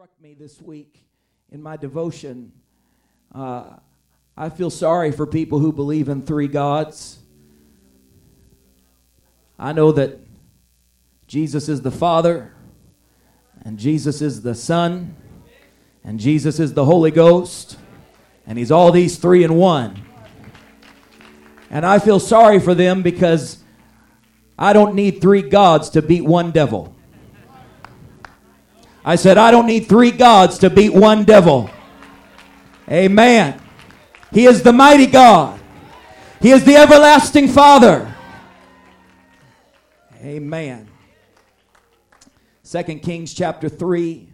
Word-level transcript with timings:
struck 0.00 0.22
me 0.22 0.32
this 0.32 0.62
week 0.62 1.04
in 1.52 1.62
my 1.62 1.76
devotion. 1.76 2.50
Uh, 3.34 3.64
I 4.34 4.48
feel 4.48 4.70
sorry 4.70 5.12
for 5.12 5.26
people 5.26 5.58
who 5.58 5.74
believe 5.74 6.08
in 6.08 6.22
three 6.22 6.48
gods. 6.48 7.18
I 9.58 9.74
know 9.74 9.92
that 9.92 10.18
Jesus 11.26 11.68
is 11.68 11.82
the 11.82 11.90
Father, 11.90 12.54
and 13.62 13.78
Jesus 13.78 14.22
is 14.22 14.40
the 14.40 14.54
Son, 14.54 15.16
and 16.02 16.18
Jesus 16.18 16.58
is 16.58 16.72
the 16.72 16.86
Holy 16.86 17.10
Ghost, 17.10 17.76
and 18.46 18.56
He's 18.56 18.70
all 18.70 18.92
these 18.92 19.18
three 19.18 19.44
in 19.44 19.52
one. 19.56 20.00
And 21.68 21.84
I 21.84 21.98
feel 21.98 22.20
sorry 22.20 22.58
for 22.58 22.74
them 22.74 23.02
because 23.02 23.62
I 24.58 24.72
don't 24.72 24.94
need 24.94 25.20
three 25.20 25.42
gods 25.42 25.90
to 25.90 26.00
beat 26.00 26.24
one 26.24 26.52
devil. 26.52 26.96
I 29.10 29.16
said, 29.16 29.38
I 29.38 29.50
don't 29.50 29.66
need 29.66 29.88
three 29.88 30.12
gods 30.12 30.58
to 30.58 30.70
beat 30.70 30.94
one 30.94 31.24
devil. 31.24 31.68
Amen. 32.88 33.60
He 34.30 34.46
is 34.46 34.62
the 34.62 34.72
mighty 34.72 35.06
God, 35.06 35.60
He 36.40 36.52
is 36.52 36.64
the 36.64 36.76
everlasting 36.76 37.48
Father. 37.48 38.14
Amen. 40.22 40.88
Second 42.62 43.00
Kings 43.00 43.34
chapter 43.34 43.68
3, 43.68 44.32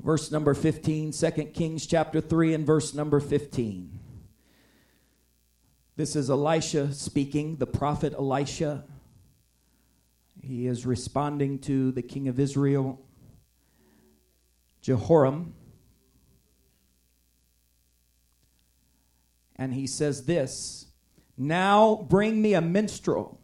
verse 0.00 0.30
number 0.30 0.52
15. 0.52 1.14
Second 1.14 1.54
Kings 1.54 1.86
chapter 1.86 2.20
3 2.20 2.52
and 2.52 2.66
verse 2.66 2.92
number 2.92 3.20
15. 3.20 3.98
This 5.96 6.14
is 6.14 6.28
Elisha 6.28 6.92
speaking, 6.92 7.56
the 7.56 7.66
prophet 7.66 8.12
Elisha. 8.12 8.84
He 10.42 10.66
is 10.66 10.84
responding 10.84 11.58
to 11.60 11.90
the 11.90 12.02
king 12.02 12.28
of 12.28 12.38
Israel 12.38 13.00
Jehoram. 14.88 15.52
And 19.54 19.74
he 19.74 19.86
says 19.86 20.24
this 20.24 20.86
Now 21.36 22.06
bring 22.08 22.40
me 22.40 22.54
a 22.54 22.62
minstrel. 22.62 23.38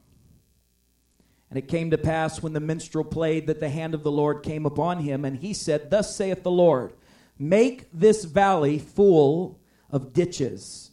And 1.51 1.59
it 1.59 1.69
came 1.69 1.91
to 1.91 1.99
pass 1.99 2.43
when 2.43 2.55
the 2.55 2.61
minstrel 2.61 3.05
played 3.05 3.47
that 3.47 3.61
the 3.61 3.69
hand 3.69 3.93
of 3.93 4.03
the 4.03 4.11
Lord 4.11 4.43
came 4.43 4.65
upon 4.65 5.01
him, 5.01 5.27
and 5.27 5.37
he 5.37 5.53
said, 5.53 5.91
Thus 5.91 6.17
saith 6.17 6.43
the 6.43 6.51
Lord, 6.51 6.95
Make 7.39 7.91
this 7.93 8.25
valley 8.25 8.79
full 8.79 9.61
of 9.91 10.15
ditches. 10.15 10.93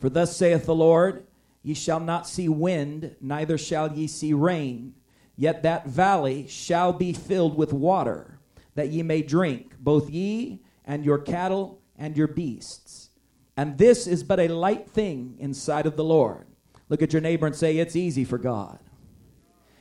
For 0.00 0.08
thus 0.08 0.36
saith 0.36 0.66
the 0.66 0.74
Lord, 0.74 1.24
Ye 1.62 1.74
shall 1.74 2.00
not 2.00 2.26
see 2.26 2.48
wind, 2.48 3.14
neither 3.20 3.56
shall 3.56 3.96
ye 3.96 4.08
see 4.08 4.32
rain, 4.32 4.94
yet 5.36 5.62
that 5.62 5.86
valley 5.86 6.48
shall 6.48 6.92
be 6.92 7.12
filled 7.12 7.56
with 7.56 7.72
water 7.72 8.33
that 8.74 8.88
ye 8.88 9.02
may 9.02 9.22
drink, 9.22 9.74
both 9.78 10.10
ye 10.10 10.60
and 10.84 11.04
your 11.04 11.18
cattle 11.18 11.80
and 11.96 12.16
your 12.16 12.28
beasts. 12.28 13.10
And 13.56 13.78
this 13.78 14.06
is 14.06 14.24
but 14.24 14.40
a 14.40 14.48
light 14.48 14.88
thing 14.88 15.36
in 15.38 15.54
sight 15.54 15.86
of 15.86 15.96
the 15.96 16.04
Lord. 16.04 16.46
Look 16.88 17.02
at 17.02 17.12
your 17.12 17.22
neighbor 17.22 17.46
and 17.46 17.54
say, 17.54 17.78
It's 17.78 17.96
easy 17.96 18.24
for 18.24 18.38
God. 18.38 18.78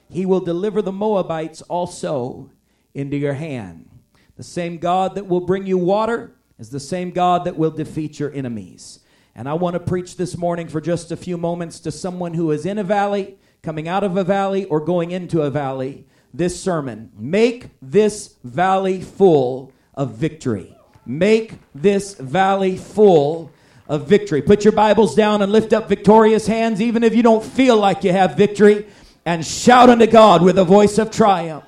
He 0.10 0.26
will 0.26 0.40
deliver 0.40 0.82
the 0.82 0.92
Moabites 0.92 1.62
also 1.64 2.52
into 2.94 3.18
your 3.18 3.34
hand. 3.34 3.90
The 4.36 4.44
same 4.44 4.78
God 4.78 5.16
that 5.16 5.28
will 5.28 5.42
bring 5.42 5.66
you 5.66 5.78
water 5.78 6.36
is 6.60 6.70
the 6.70 6.80
same 6.80 7.12
God 7.12 7.46
that 7.46 7.58
will 7.58 7.72
defeat 7.72 8.20
your 8.20 8.32
enemies. 8.32 9.00
And 9.36 9.50
I 9.50 9.54
want 9.54 9.74
to 9.74 9.80
preach 9.80 10.18
this 10.18 10.38
morning 10.38 10.68
for 10.68 10.80
just 10.80 11.12
a 11.12 11.18
few 11.18 11.38
moments 11.38 11.80
to 11.82 11.92
someone 11.92 12.36
who 12.36 12.52
is 12.52 12.66
in 12.66 12.78
a 12.78 12.84
valley, 12.84 13.38
coming 13.64 13.88
out 13.88 14.04
of 14.04 14.16
a 14.16 14.24
valley, 14.24 14.66
or 14.66 14.80
going 14.80 15.10
into 15.10 15.42
a 15.42 15.50
valley 15.50 16.06
this 16.34 16.62
sermon. 16.62 17.12
Make 17.18 17.70
this 17.82 18.36
valley 18.44 19.02
full 19.02 19.72
of 19.94 20.12
victory. 20.16 20.76
Make 21.06 21.54
this 21.76 22.16
valley 22.16 22.78
full 22.78 23.52
of 23.88 24.08
victory. 24.08 24.42
Put 24.42 24.64
your 24.64 24.72
Bibles 24.72 25.16
down 25.16 25.42
and 25.42 25.52
lift 25.52 25.74
up 25.74 25.90
victorious 25.90 26.48
hands, 26.48 26.82
even 26.82 27.04
if 27.04 27.16
you 27.16 27.24
don't 27.24 27.44
feel 27.44 27.78
like 27.78 28.04
you 28.04 28.12
have 28.12 28.36
victory, 28.36 28.88
and 29.26 29.46
shout 29.46 29.90
unto 29.90 30.08
God 30.08 30.42
with 30.42 30.58
a 30.58 30.64
voice 30.64 30.98
of 30.98 31.12
triumph. 31.12 31.66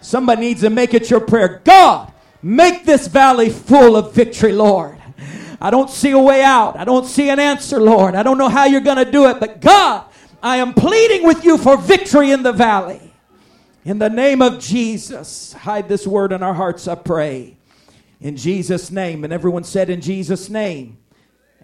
Somebody 0.00 0.40
needs 0.40 0.62
to 0.62 0.70
make 0.70 0.94
it 0.94 1.10
your 1.10 1.20
prayer 1.20 1.60
God, 1.64 2.12
make 2.42 2.84
this 2.84 3.06
valley 3.06 3.50
full 3.50 3.96
of 3.96 4.12
victory, 4.14 4.52
Lord. 4.52 4.98
I 5.60 5.70
don't 5.70 5.88
see 5.88 6.10
a 6.10 6.18
way 6.18 6.42
out. 6.42 6.76
I 6.76 6.84
don't 6.84 7.06
see 7.06 7.30
an 7.30 7.38
answer, 7.38 7.78
Lord. 7.78 8.16
I 8.16 8.24
don't 8.24 8.36
know 8.36 8.48
how 8.48 8.64
you're 8.64 8.80
going 8.80 9.04
to 9.04 9.08
do 9.08 9.28
it, 9.28 9.38
but 9.38 9.60
God, 9.60 10.04
I 10.42 10.56
am 10.56 10.74
pleading 10.74 11.24
with 11.24 11.44
you 11.44 11.56
for 11.56 11.76
victory 11.76 12.32
in 12.32 12.42
the 12.42 12.52
valley. 12.52 13.11
In 13.84 13.98
the 13.98 14.08
name 14.08 14.42
of 14.42 14.60
Jesus, 14.60 15.54
hide 15.54 15.88
this 15.88 16.06
word 16.06 16.30
in 16.30 16.40
our 16.40 16.54
hearts, 16.54 16.86
I 16.86 16.94
pray. 16.94 17.56
In 18.20 18.36
Jesus' 18.36 18.92
name. 18.92 19.24
And 19.24 19.32
everyone 19.32 19.64
said, 19.64 19.90
In 19.90 20.00
Jesus' 20.00 20.48
name. 20.48 20.98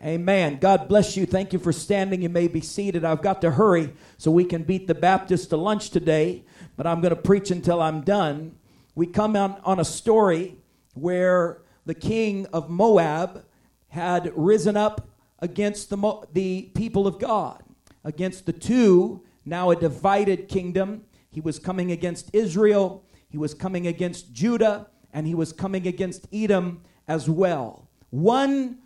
Amen. 0.02 0.58
God 0.60 0.88
bless 0.88 1.16
you. 1.16 1.26
Thank 1.26 1.52
you 1.52 1.60
for 1.60 1.72
standing. 1.72 2.20
You 2.20 2.28
may 2.28 2.48
be 2.48 2.60
seated. 2.60 3.04
I've 3.04 3.22
got 3.22 3.40
to 3.42 3.52
hurry 3.52 3.92
so 4.16 4.32
we 4.32 4.44
can 4.44 4.64
beat 4.64 4.88
the 4.88 4.96
Baptist 4.96 5.50
to 5.50 5.56
lunch 5.56 5.90
today, 5.90 6.42
but 6.76 6.88
I'm 6.88 7.00
going 7.00 7.14
to 7.14 7.20
preach 7.20 7.52
until 7.52 7.80
I'm 7.80 8.00
done. 8.00 8.56
We 8.96 9.06
come 9.06 9.36
on, 9.36 9.60
on 9.62 9.78
a 9.78 9.84
story 9.84 10.56
where 10.94 11.62
the 11.86 11.94
king 11.94 12.46
of 12.46 12.68
Moab 12.68 13.44
had 13.90 14.32
risen 14.34 14.76
up 14.76 15.08
against 15.38 15.88
the, 15.88 15.96
Mo- 15.96 16.24
the 16.32 16.62
people 16.74 17.06
of 17.06 17.20
God, 17.20 17.62
against 18.02 18.44
the 18.44 18.52
two, 18.52 19.22
now 19.44 19.70
a 19.70 19.76
divided 19.76 20.48
kingdom 20.48 21.04
he 21.30 21.40
was 21.40 21.58
coming 21.58 21.92
against 21.92 22.30
Israel, 22.32 23.04
he 23.28 23.38
was 23.38 23.54
coming 23.54 23.86
against 23.86 24.32
Judah, 24.32 24.88
and 25.12 25.26
he 25.26 25.34
was 25.34 25.52
coming 25.52 25.86
against 25.86 26.26
Edom 26.32 26.82
as 27.06 27.28
well. 27.28 27.88
One 28.10 28.78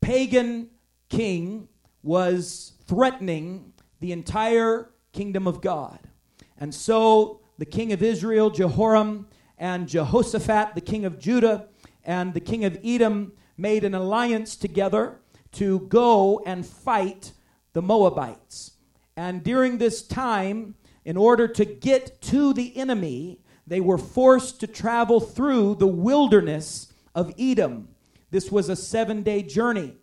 pagan 0.00 0.68
king 1.08 1.68
was 2.02 2.72
threatening 2.86 3.72
the 4.00 4.12
entire 4.12 4.90
kingdom 5.12 5.46
of 5.46 5.60
God. 5.60 5.98
And 6.58 6.74
so 6.74 7.40
the 7.58 7.64
king 7.64 7.92
of 7.92 8.02
Israel, 8.02 8.50
Jehoram, 8.50 9.28
and 9.58 9.88
Jehoshaphat, 9.88 10.74
the 10.74 10.80
king 10.80 11.04
of 11.04 11.18
Judah, 11.18 11.68
and 12.04 12.34
the 12.34 12.40
king 12.40 12.64
of 12.64 12.78
Edom 12.84 13.32
made 13.56 13.84
an 13.84 13.94
alliance 13.94 14.56
together 14.56 15.20
to 15.52 15.80
go 15.80 16.42
and 16.44 16.66
fight 16.66 17.32
the 17.72 17.82
Moabites. 17.82 18.72
And 19.16 19.44
during 19.44 19.78
this 19.78 20.02
time, 20.02 20.74
in 21.04 21.16
order 21.16 21.48
to 21.48 21.64
get 21.64 22.20
to 22.22 22.52
the 22.52 22.76
enemy, 22.76 23.40
they 23.66 23.80
were 23.80 23.98
forced 23.98 24.60
to 24.60 24.66
travel 24.66 25.20
through 25.20 25.76
the 25.76 25.86
wilderness 25.86 26.92
of 27.14 27.32
Edom. 27.38 27.88
This 28.30 28.50
was 28.50 28.68
a 28.68 28.76
seven 28.76 29.22
day 29.22 29.42
journey. 29.42 29.94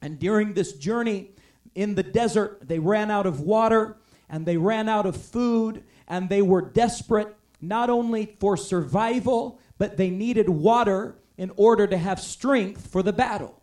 And 0.00 0.18
during 0.18 0.54
this 0.54 0.72
journey 0.74 1.32
in 1.74 1.94
the 1.94 2.02
desert, 2.02 2.60
they 2.62 2.78
ran 2.78 3.10
out 3.10 3.26
of 3.26 3.40
water 3.40 3.96
and 4.28 4.46
they 4.46 4.56
ran 4.56 4.88
out 4.88 5.06
of 5.06 5.16
food 5.16 5.84
and 6.06 6.28
they 6.28 6.42
were 6.42 6.62
desperate 6.62 7.34
not 7.60 7.90
only 7.90 8.36
for 8.38 8.56
survival, 8.56 9.60
but 9.78 9.96
they 9.96 10.10
needed 10.10 10.48
water 10.48 11.18
in 11.36 11.50
order 11.56 11.86
to 11.86 11.96
have 11.96 12.20
strength 12.20 12.90
for 12.90 13.02
the 13.02 13.12
battle. 13.12 13.62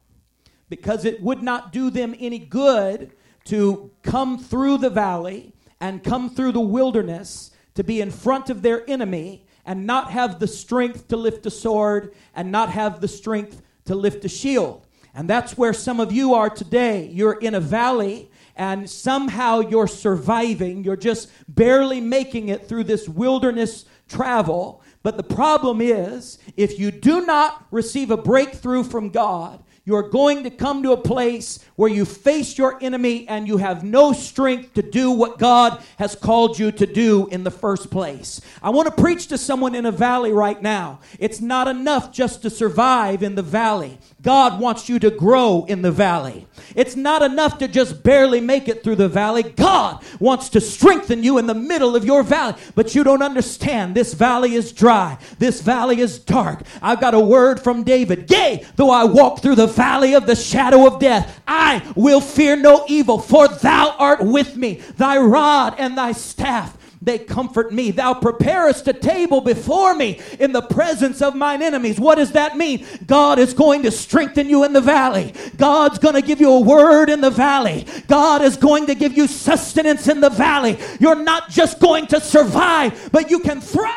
Because 0.70 1.06
it 1.06 1.22
would 1.22 1.42
not 1.42 1.72
do 1.72 1.90
them 1.90 2.16
any 2.20 2.40
good 2.40 3.12
to 3.46 3.92
come 4.02 4.40
through 4.40 4.80
the 4.80 4.90
valley 4.90 5.55
and 5.80 6.04
come 6.04 6.30
through 6.30 6.52
the 6.54 6.60
wilderness 6.60 7.52
to 7.76 7.84
be 7.84 8.02
in 8.02 8.12
front 8.12 8.50
of 8.50 8.62
their 8.62 8.90
enemy 8.90 9.46
and 9.66 9.86
not 9.86 10.12
have 10.12 10.40
the 10.40 10.48
strength 10.48 11.08
to 11.10 11.18
lift 11.18 11.46
a 11.46 11.52
sword 11.52 12.14
and 12.36 12.52
not 12.52 12.70
have 12.70 13.02
the 13.02 13.08
strength 13.08 13.62
to 13.86 13.96
lift 13.96 14.24
a 14.26 14.30
shield. 14.30 14.86
And 15.14 15.30
that's 15.30 15.58
where 15.58 15.74
some 15.74 16.00
of 16.00 16.12
you 16.12 16.34
are 16.34 16.50
today. 16.50 17.08
You're 17.08 17.40
in 17.40 17.56
a 17.56 17.60
valley 17.60 18.30
and 18.56 18.90
somehow 18.90 19.60
you're 19.60 19.88
surviving. 19.88 20.84
You're 20.84 20.96
just 20.96 21.30
barely 21.48 22.02
making 22.02 22.50
it 22.50 22.68
through 22.68 22.86
this 22.86 23.08
wilderness 23.08 23.86
travel. 24.08 24.84
But 25.04 25.18
the 25.18 25.24
problem 25.24 25.82
is, 25.82 26.38
if 26.58 26.80
you 26.80 26.92
do 26.92 27.26
not 27.26 27.66
receive 27.72 28.12
a 28.12 28.18
breakthrough 28.18 28.84
from 28.84 29.10
God, 29.10 29.64
you 29.86 29.96
are 29.96 30.10
going 30.10 30.44
to 30.44 30.50
come 30.50 30.82
to 30.82 30.94
a 30.94 30.98
place 30.98 31.60
where 31.76 31.92
you 31.92 32.06
face 32.06 32.58
your 32.58 32.82
enemy 32.82 33.28
and 33.28 33.48
you 33.48 33.58
have 33.58 33.84
no 33.84 34.14
strength 34.14 34.74
to 34.74 34.82
do 34.82 35.12
what 35.12 35.38
God 35.38 35.82
has 35.98 36.16
called 36.16 36.58
you 36.58 36.72
to 36.72 36.88
do 36.88 37.28
in 37.28 37.44
the 37.44 37.52
first 37.52 37.92
place. 37.92 38.42
I 38.64 38.72
want 38.72 38.88
to 38.88 39.02
preach 39.02 39.28
to 39.28 39.38
someone 39.38 39.76
in 39.76 39.86
a 39.86 39.92
valley 39.92 40.34
right 40.34 40.60
now. 40.60 41.00
It's 41.20 41.40
not 41.40 41.68
enough 41.68 42.12
just 42.12 42.42
to 42.42 42.50
survive 42.50 43.22
in 43.22 43.36
the 43.36 43.44
valley. 43.44 44.00
God 44.26 44.60
wants 44.60 44.90
you 44.90 44.98
to 45.00 45.12
grow 45.12 45.66
in 45.68 45.84
the 45.84 45.92
valley. 45.92 46.48
It's 46.76 46.96
not 46.96 47.22
enough 47.22 47.60
to 47.60 47.68
just 47.68 48.02
barely 48.02 48.42
make 48.42 48.68
it 48.68 48.84
through 48.84 48.96
the 48.96 49.08
valley. 49.08 49.44
God 49.44 50.04
wants 50.20 50.50
to 50.50 50.62
strengthen 50.62 51.24
you 51.24 51.38
in 51.38 51.46
the 51.46 51.54
middle 51.54 51.96
of 51.96 52.04
your 52.04 52.24
valley. 52.24 52.56
But 52.74 52.96
you 52.96 53.04
don't 53.04 53.22
understand. 53.22 53.94
This 53.94 54.16
valley 54.16 54.56
is 54.56 54.72
dry. 54.72 55.20
This 55.38 55.62
valley 55.62 56.00
is 56.00 56.18
dark. 56.18 56.64
I've 56.82 57.00
got 57.00 57.14
a 57.14 57.20
word 57.20 57.60
from 57.60 57.84
David. 57.84 58.32
Yea, 58.32 58.66
though 58.78 58.90
I 58.90 59.04
walk 59.04 59.44
through 59.44 59.56
the 59.56 59.68
valley 59.68 60.16
of 60.16 60.26
the 60.26 60.36
shadow 60.36 60.88
of 60.88 61.00
death, 61.00 61.40
I 61.48 61.84
will 61.96 62.20
fear 62.20 62.56
no 62.56 62.84
evil, 62.88 63.20
for 63.20 63.48
thou 63.48 63.96
art 64.00 64.24
with 64.24 64.58
me. 64.58 64.82
Thy 64.98 65.20
rod 65.20 65.76
and 65.78 65.96
thy 65.96 66.14
staff 66.14 66.76
they 67.06 67.20
comfort 67.20 67.72
me. 67.72 67.92
Thou 67.92 68.16
preparest 68.16 68.88
a 68.88 68.94
table 68.94 69.40
before 69.40 69.94
me 69.94 70.20
in 70.40 70.52
the 70.52 70.64
presence 70.64 71.22
of 71.22 71.36
mine 71.36 71.62
enemies. 71.62 72.00
What 72.00 72.16
does 72.16 72.32
that 72.32 72.58
mean? 72.58 72.86
God 73.06 73.38
is 73.38 73.54
going 73.54 73.84
to 73.84 73.92
strengthen 73.92 74.50
you 74.50 74.64
in 74.64 74.74
the 74.74 74.82
valley. 74.82 75.34
God's 75.56 76.00
going 76.00 76.16
to 76.16 76.22
give 76.22 76.42
you 76.42 76.52
a 76.52 76.60
word 76.60 77.10
in 77.10 77.22
the 77.22 77.30
valley. 77.30 77.86
God 78.08 78.42
is 78.42 78.58
going 78.58 78.88
to 78.88 78.96
give 78.96 79.16
you 79.16 79.28
sustenance 79.28 80.08
in 80.08 80.20
the 80.20 80.32
valley. 80.32 80.78
You're 81.00 81.24
not 81.24 81.50
just 81.50 81.80
going 81.80 82.08
to 82.08 82.20
survive, 82.20 83.10
but 83.12 83.30
you 83.30 83.40
can 83.40 83.62
thrive 83.62 83.94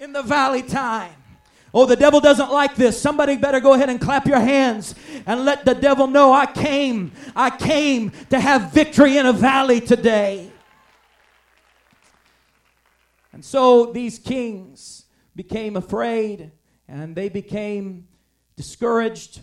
in 0.00 0.12
the 0.12 0.22
valley 0.22 0.62
time. 0.62 1.12
Oh, 1.74 1.84
the 1.84 1.96
devil 1.96 2.20
doesn't 2.20 2.50
like 2.50 2.74
this. 2.76 2.98
Somebody 2.98 3.36
better 3.36 3.60
go 3.60 3.74
ahead 3.74 3.90
and 3.90 4.00
clap 4.00 4.26
your 4.26 4.40
hands 4.40 4.94
and 5.26 5.44
let 5.44 5.66
the 5.66 5.74
devil 5.74 6.06
know 6.06 6.32
I 6.32 6.46
came. 6.46 7.12
I 7.34 7.50
came 7.50 8.12
to 8.30 8.40
have 8.40 8.72
victory 8.72 9.18
in 9.18 9.26
a 9.26 9.32
valley 9.34 9.82
today. 9.82 10.52
And 13.36 13.44
so 13.44 13.92
these 13.92 14.18
kings 14.18 15.04
became 15.34 15.76
afraid 15.76 16.52
and 16.88 17.14
they 17.14 17.28
became 17.28 18.08
discouraged 18.56 19.40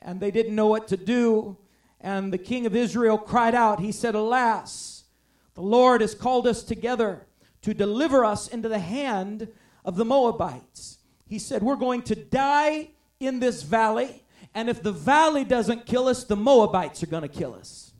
and 0.00 0.18
they 0.18 0.30
didn't 0.30 0.54
know 0.54 0.68
what 0.68 0.88
to 0.88 0.96
do. 0.96 1.58
And 2.00 2.32
the 2.32 2.38
king 2.38 2.64
of 2.64 2.74
Israel 2.74 3.18
cried 3.18 3.54
out. 3.54 3.78
He 3.78 3.92
said, 3.92 4.14
Alas, 4.14 5.04
the 5.52 5.60
Lord 5.60 6.00
has 6.00 6.14
called 6.14 6.46
us 6.46 6.62
together 6.62 7.26
to 7.60 7.74
deliver 7.74 8.24
us 8.24 8.48
into 8.48 8.70
the 8.70 8.78
hand 8.78 9.48
of 9.84 9.96
the 9.96 10.04
Moabites. 10.06 10.96
He 11.26 11.38
said, 11.38 11.62
We're 11.62 11.76
going 11.76 12.04
to 12.04 12.14
die 12.14 12.88
in 13.20 13.38
this 13.38 13.62
valley, 13.62 14.24
and 14.54 14.70
if 14.70 14.82
the 14.82 14.92
valley 14.92 15.44
doesn't 15.44 15.84
kill 15.84 16.08
us, 16.08 16.24
the 16.24 16.36
Moabites 16.36 17.02
are 17.02 17.08
going 17.08 17.20
to 17.20 17.28
kill 17.28 17.52
us. 17.52 17.92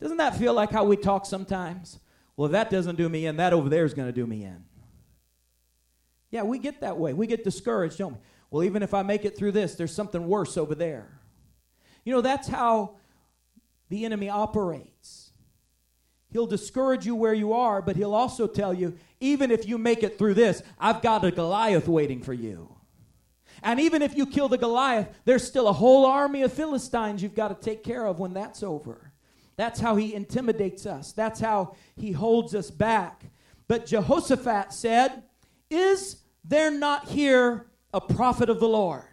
Doesn't 0.00 0.18
that 0.18 0.36
feel 0.36 0.54
like 0.54 0.70
how 0.70 0.84
we 0.84 0.96
talk 0.96 1.26
sometimes? 1.26 1.98
Well, 2.40 2.46
if 2.46 2.52
that 2.52 2.70
doesn't 2.70 2.96
do 2.96 3.06
me 3.06 3.26
in, 3.26 3.36
that 3.36 3.52
over 3.52 3.68
there 3.68 3.84
is 3.84 3.92
going 3.92 4.08
to 4.08 4.14
do 4.14 4.26
me 4.26 4.44
in. 4.44 4.64
Yeah, 6.30 6.42
we 6.44 6.58
get 6.58 6.80
that 6.80 6.96
way. 6.96 7.12
We 7.12 7.26
get 7.26 7.44
discouraged, 7.44 7.98
don't 7.98 8.14
we? 8.14 8.18
Well, 8.50 8.64
even 8.64 8.82
if 8.82 8.94
I 8.94 9.02
make 9.02 9.26
it 9.26 9.36
through 9.36 9.52
this, 9.52 9.74
there's 9.74 9.94
something 9.94 10.26
worse 10.26 10.56
over 10.56 10.74
there. 10.74 11.20
You 12.02 12.14
know, 12.14 12.22
that's 12.22 12.48
how 12.48 12.96
the 13.90 14.06
enemy 14.06 14.30
operates. 14.30 15.32
He'll 16.32 16.46
discourage 16.46 17.04
you 17.04 17.14
where 17.14 17.34
you 17.34 17.52
are, 17.52 17.82
but 17.82 17.96
he'll 17.96 18.14
also 18.14 18.46
tell 18.46 18.72
you, 18.72 18.96
even 19.20 19.50
if 19.50 19.68
you 19.68 19.76
make 19.76 20.02
it 20.02 20.16
through 20.16 20.32
this, 20.32 20.62
I've 20.78 21.02
got 21.02 21.22
a 21.26 21.30
Goliath 21.30 21.88
waiting 21.88 22.22
for 22.22 22.32
you. 22.32 22.74
And 23.62 23.78
even 23.78 24.00
if 24.00 24.16
you 24.16 24.24
kill 24.24 24.48
the 24.48 24.56
Goliath, 24.56 25.10
there's 25.26 25.46
still 25.46 25.68
a 25.68 25.74
whole 25.74 26.06
army 26.06 26.40
of 26.40 26.54
Philistines 26.54 27.22
you've 27.22 27.34
got 27.34 27.48
to 27.48 27.70
take 27.70 27.84
care 27.84 28.06
of 28.06 28.18
when 28.18 28.32
that's 28.32 28.62
over. 28.62 29.09
That's 29.60 29.78
how 29.78 29.96
he 29.96 30.14
intimidates 30.14 30.86
us, 30.86 31.12
that's 31.12 31.38
how 31.38 31.76
he 31.94 32.12
holds 32.12 32.54
us 32.54 32.70
back. 32.70 33.26
But 33.68 33.84
Jehoshaphat 33.84 34.72
said, 34.72 35.22
Is 35.68 36.22
there 36.42 36.70
not 36.70 37.10
here 37.10 37.66
a 37.92 38.00
prophet 38.00 38.48
of 38.48 38.58
the 38.58 38.66
Lord, 38.66 39.04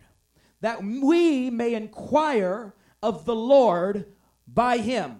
that 0.62 0.82
we 0.82 1.50
may 1.50 1.74
inquire 1.74 2.74
of 3.04 3.26
the 3.26 3.36
Lord 3.36 4.06
by 4.48 4.78
him? 4.78 5.20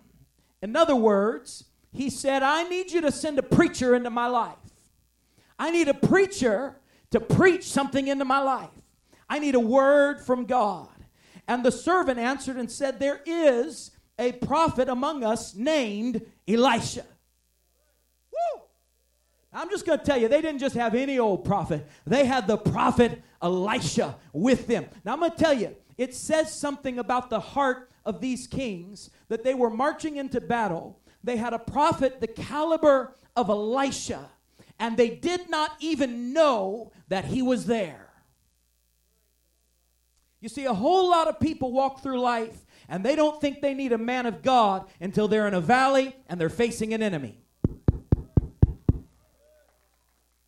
In 0.62 0.78
other 0.78 0.96
words, 0.96 1.66
he 1.92 2.10
said, 2.10 2.42
I 2.42 2.64
need 2.64 2.94
you 2.94 3.02
to 3.02 3.12
send 3.12 3.38
a 3.38 3.44
preacher 3.44 3.96
into 3.96 4.10
my 4.10 4.28
life. 4.28 4.56
I 5.60 5.72
need 5.72 5.90
a 5.90 5.94
preacher 5.94 6.80
to 7.12 7.20
preach 7.20 7.66
something 7.66 8.08
into 8.08 8.24
my 8.24 8.40
life. 8.40 8.70
I 9.28 9.40
need 9.40 9.56
a 9.56 9.60
word 9.60 10.22
from 10.22 10.46
God. 10.46 10.88
And 11.50 11.66
the 11.66 11.72
servant 11.74 12.18
answered 12.18 12.56
and 12.56 12.72
said, 12.72 13.02
There 13.02 13.20
is 13.26 13.92
a 14.18 14.32
prophet 14.32 14.90
among 14.90 15.24
us 15.24 15.56
named 15.56 16.22
Elisha. 16.48 17.06
Woo! 18.32 18.62
I'm 19.54 19.70
just 19.70 19.86
going 19.86 20.00
to 20.00 20.06
tell 20.06 20.18
you, 20.18 20.28
they 20.28 20.42
didn't 20.42 20.60
just 20.60 20.76
have 20.76 20.96
any 20.96 21.20
old 21.20 21.46
prophet, 21.46 21.88
they 22.06 22.26
had 22.26 22.48
the 22.48 22.58
prophet 22.58 23.22
Elisha 23.42 24.16
with 24.34 24.68
them. 24.68 24.86
Now, 25.04 25.14
I'm 25.14 25.20
going 25.20 25.32
to 25.32 25.38
tell 25.38 25.54
you, 25.54 25.76
it 25.98 26.14
says 26.14 26.54
something 26.54 27.00
about 27.00 27.30
the 27.30 27.40
heart 27.40 27.90
of 28.06 28.22
these 28.22 28.48
kings 28.48 29.10
that 29.28 29.44
they 29.44 29.54
were 29.54 29.70
marching 29.70 30.18
into 30.18 30.40
battle. 30.40 31.00
They 31.24 31.38
had 31.38 31.54
a 31.54 31.60
prophet 31.60 32.22
the 32.22 32.28
caliber 32.28 33.16
of 33.36 33.50
Elisha 33.50 34.30
and 34.80 34.96
they 34.96 35.10
did 35.10 35.50
not 35.50 35.72
even 35.80 36.34
know 36.34 36.92
that 37.10 37.26
he 37.26 37.42
was 37.42 37.66
there. 37.66 38.07
You 40.40 40.50
see, 40.50 40.66
a 40.66 40.74
whole 40.74 41.10
lot 41.10 41.28
of 41.28 41.40
people 41.40 41.72
walk 41.72 42.02
through 42.02 42.20
life 42.20 42.66
and 42.88 43.04
they 43.04 43.16
don't 43.16 43.42
think 43.42 43.62
they 43.62 43.74
need 43.74 43.92
a 43.92 43.98
man 43.98 44.26
of 44.26 44.44
God 44.44 44.88
until 45.02 45.28
they're 45.28 45.48
in 45.48 45.54
a 45.54 45.62
valley 45.62 46.16
and 46.28 46.40
they're 46.40 46.50
facing 46.50 46.94
an 46.94 47.02
enemy. 47.02 47.40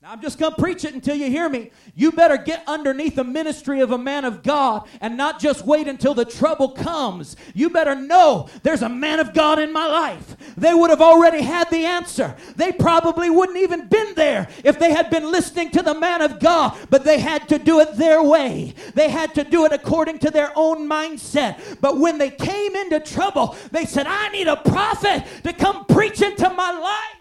I'm 0.02 0.22
just 0.22 0.40
going 0.40 0.54
to 0.54 0.62
preach 0.62 0.86
it 0.86 0.94
until 0.94 1.18
you 1.18 1.30
hear 1.30 1.50
me. 1.50 1.72
You 1.94 2.14
better 2.14 2.38
get 2.38 2.64
underneath 2.68 3.16
the 3.16 3.26
ministry 3.26 3.82
of 3.82 3.92
a 3.92 3.98
man 3.98 4.24
of 4.24 4.44
God 4.44 4.88
and 5.02 5.18
not 5.18 5.42
just 5.42 5.66
wait 5.66 5.90
until 5.90 6.14
the 6.14 6.24
trouble 6.24 6.70
comes. 6.70 7.36
You 7.54 7.70
better 7.70 7.96
know 7.96 8.48
there's 8.64 8.82
a 8.82 8.88
man 8.88 9.20
of 9.20 9.34
God 9.34 9.60
in 9.60 9.74
my 9.74 9.86
life. 9.86 10.38
They 10.56 10.74
would 10.74 10.90
have 10.90 11.02
already 11.02 11.42
had 11.42 11.70
the 11.70 11.86
answer. 11.86 12.38
They 12.56 12.72
probably 12.72 13.30
wouldn't 13.30 13.58
even 13.58 13.90
been 13.90 14.16
there 14.16 14.48
if 14.64 14.80
they 14.80 14.94
had 14.94 15.10
been 15.10 15.30
listening 15.34 15.70
to 15.72 15.84
the 15.84 15.94
man 15.94 16.22
of 16.22 16.40
God, 16.40 16.78
but 16.90 17.04
they 17.04 17.20
had 17.20 17.50
to 17.50 17.60
do 17.60 17.82
it 17.82 17.98
their 17.98 18.24
way. 18.24 18.76
They 18.96 19.10
had 19.10 19.36
to 19.36 19.44
do 19.44 19.66
it 19.66 19.74
according 19.74 20.20
to 20.20 20.32
their 20.32 20.54
own 20.56 20.88
mindset. 20.90 21.82
But 21.82 21.98
when 21.98 22.18
they 22.18 22.30
came 22.30 22.74
into 22.74 23.02
trouble, 23.02 23.58
they 23.72 23.84
said, 23.84 24.08
"I 24.08 24.30
need 24.30 24.48
a 24.48 24.56
prophet 24.56 25.26
to 25.44 25.52
come 25.52 25.84
preach 25.84 26.22
into 26.22 26.50
my 26.52 26.72
life." 26.72 27.19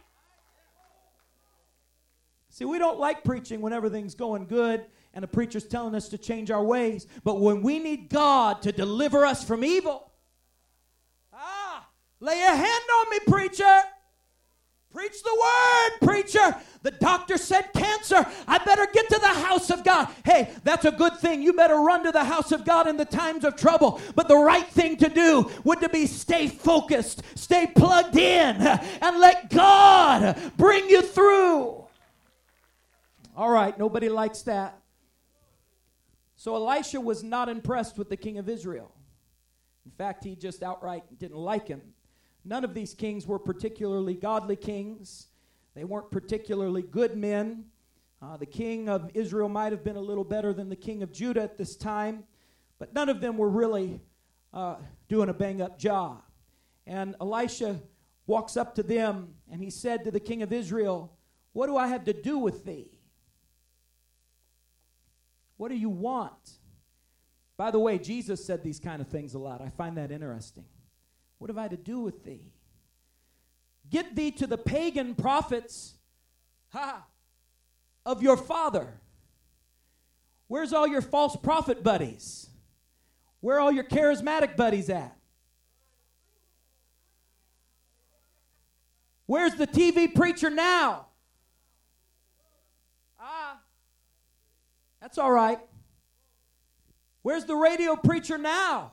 See, 2.59 2.65
we 2.65 2.81
don't 2.81 2.99
like 2.99 3.23
preaching 3.23 3.61
when 3.61 3.73
everything's 3.73 4.17
going 4.17 4.47
good 4.47 4.85
and 5.15 5.23
the 5.23 5.29
preacher's 5.29 5.65
telling 5.65 5.95
us 5.95 6.09
to 6.09 6.19
change 6.19 6.51
our 6.51 6.65
ways. 6.65 7.07
But 7.23 7.39
when 7.39 7.63
we 7.63 7.79
need 7.79 8.09
God 8.09 8.63
to 8.63 8.73
deliver 8.73 9.25
us 9.25 9.45
from 9.45 9.63
evil, 9.63 10.11
ah, 11.33 11.89
lay 12.19 12.43
a 12.43 12.51
hand 12.51 12.85
on 12.97 13.11
me, 13.11 13.19
preacher. 13.29 13.79
Preach 14.93 15.23
the 15.23 15.41
word, 15.41 16.09
preacher. 16.09 16.57
The 16.83 16.91
doctor 16.91 17.39
said 17.39 17.73
cancer. 17.75 18.27
I 18.49 18.59
better 18.59 18.89
get 18.93 19.09
to 19.09 19.21
the 19.21 19.29
house 19.29 19.71
of 19.71 19.85
God. 19.85 20.09
Hey, 20.25 20.53
that's 20.65 20.85
a 20.85 20.91
good 20.91 21.17
thing. 21.19 21.43
You 21.43 21.53
better 21.53 21.77
run 21.77 22.03
to 22.03 22.11
the 22.11 22.25
house 22.25 22.51
of 22.51 22.65
God 22.65 22.89
in 22.89 22.97
the 22.97 23.05
times 23.05 23.45
of 23.45 23.55
trouble. 23.55 24.01
But 24.17 24.27
the 24.27 24.37
right 24.37 24.67
thing 24.67 24.97
to 24.97 25.09
do 25.09 25.49
would 25.63 25.79
to 25.79 25.89
be 25.89 26.07
stay 26.07 26.49
focused, 26.49 27.23
stay 27.37 27.69
plugged 27.69 28.17
in, 28.17 28.57
and 28.57 29.21
let 29.21 29.49
God 29.49 30.37
bring 30.57 30.89
you 30.89 31.03
through. 31.03 31.85
All 33.39 33.51
right, 33.51 33.79
nobody 33.79 34.09
likes 34.09 34.43
that. 34.43 34.81
So 36.35 36.57
Elisha 36.57 37.01
was 37.01 37.23
not 37.23 37.49
impressed 37.49 37.97
with 37.97 38.09
the 38.09 38.17
king 38.17 38.37
of 38.39 38.49
Israel. 38.49 38.93
In 39.87 39.93
fact, 39.93 40.25
he 40.25 40.35
just 40.35 40.65
outright 40.65 41.05
didn't 41.21 41.37
like 41.37 41.69
him. 41.69 41.81
None 42.45 42.65
of 42.65 42.75
these 42.75 42.95
kings 42.95 43.29
were 43.29 43.39
particularly 43.39 44.15
godly 44.15 44.57
kings, 44.57 45.29
they 45.77 45.85
weren't 45.85 46.11
particularly 46.11 46.83
good 46.83 47.17
men. 47.17 47.67
Uh, 48.21 48.37
the 48.37 48.45
king 48.45 48.89
of 48.89 49.09
Israel 49.15 49.49
might 49.49 49.71
have 49.71 49.85
been 49.85 49.95
a 49.95 50.01
little 50.01 50.25
better 50.25 50.53
than 50.53 50.69
the 50.69 50.75
king 50.75 51.05
of 51.05 51.13
Judah 51.13 51.43
at 51.43 51.57
this 51.57 51.77
time, 51.77 52.25
but 52.81 52.93
none 52.93 53.09
of 53.09 53.21
them 53.21 53.39
were 53.39 53.49
really 53.49 54.01
uh, 54.53 54.75
doing 55.09 55.29
a 55.29 55.33
bang 55.33 55.63
up 55.63 55.79
job. 55.79 56.23
And 56.89 57.15
Elisha 57.21 57.81
walks 58.27 58.57
up 58.57 58.75
to 58.75 58.83
them 58.83 59.35
and 59.49 59.63
he 59.63 59.71
said 59.71 60.03
to 60.03 60.11
the 60.11 60.19
king 60.19 60.43
of 60.43 60.53
Israel, 60.53 61.17
What 61.53 61.69
do 61.69 61.77
I 61.77 61.87
have 61.87 62.05
to 62.07 62.13
do 62.13 62.37
with 62.37 62.65
thee? 62.65 62.98
What 65.59 65.69
do 65.69 65.77
you 65.77 65.91
want? 65.91 66.53
By 67.59 67.71
the 67.71 67.79
way, 67.79 67.99
Jesus 67.99 68.43
said 68.43 68.63
these 68.63 68.79
kind 68.81 69.03
of 69.03 69.09
things 69.09 69.35
a 69.35 69.39
lot. 69.39 69.61
I 69.61 69.69
find 69.69 69.99
that 69.99 70.11
interesting. 70.11 70.65
What 71.39 71.51
have 71.51 71.59
I 71.59 71.69
to 71.69 71.77
do 71.77 72.01
with 72.01 72.25
thee? 72.25 72.53
Get 73.91 74.15
thee 74.17 74.31
to 74.33 74.47
the 74.47 74.57
pagan 74.57 75.15
prophets 75.15 75.95
ha, 76.71 77.05
of 78.07 78.23
your 78.23 78.37
father. 78.37 79.01
Where's 80.47 80.73
all 80.73 80.87
your 80.87 81.03
false 81.03 81.37
prophet 81.37 81.83
buddies? 81.83 82.49
Where 83.41 83.57
are 83.57 83.61
all 83.61 83.73
your 83.73 83.85
charismatic 83.85 84.57
buddies 84.57 84.89
at? 84.89 85.17
Where's 89.27 89.55
the 89.57 89.67
TV 89.67 90.15
preacher 90.15 90.49
now? 90.49 91.08
That's 95.01 95.19
all 95.19 95.31
right. 95.31 95.59
Where's 97.23 97.45
the 97.45 97.57
radio 97.57 97.97
preacher 97.97 98.39
now? 98.39 98.93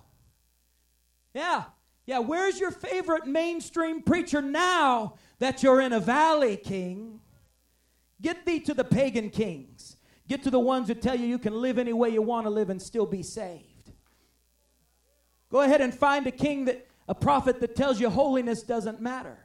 Yeah. 1.33 1.65
Yeah, 2.05 2.19
where's 2.19 2.59
your 2.59 2.71
favorite 2.71 3.25
mainstream 3.25 4.03
preacher 4.03 4.41
now 4.41 5.15
that 5.39 5.63
you're 5.63 5.81
in 5.81 5.91
a 5.91 5.99
valley, 5.99 6.55
king? 6.57 7.19
Get 8.21 8.45
thee 8.45 8.59
to 8.61 8.73
the 8.73 8.83
pagan 8.83 9.29
kings. 9.29 9.97
Get 10.27 10.43
to 10.43 10.51
the 10.51 10.59
ones 10.59 10.87
who 10.87 10.93
tell 10.95 11.19
you 11.19 11.25
you 11.25 11.39
can 11.39 11.53
live 11.53 11.77
any 11.77 11.93
way 11.93 12.09
you 12.09 12.21
want 12.21 12.45
to 12.45 12.49
live 12.49 12.69
and 12.69 12.81
still 12.81 13.05
be 13.05 13.23
saved. 13.23 13.91
Go 15.51 15.61
ahead 15.61 15.81
and 15.81 15.93
find 15.93 16.25
a 16.27 16.31
king 16.31 16.65
that 16.65 16.87
a 17.07 17.15
prophet 17.15 17.59
that 17.59 17.75
tells 17.75 17.99
you 17.99 18.09
holiness 18.09 18.63
doesn't 18.63 18.99
matter. 18.99 19.37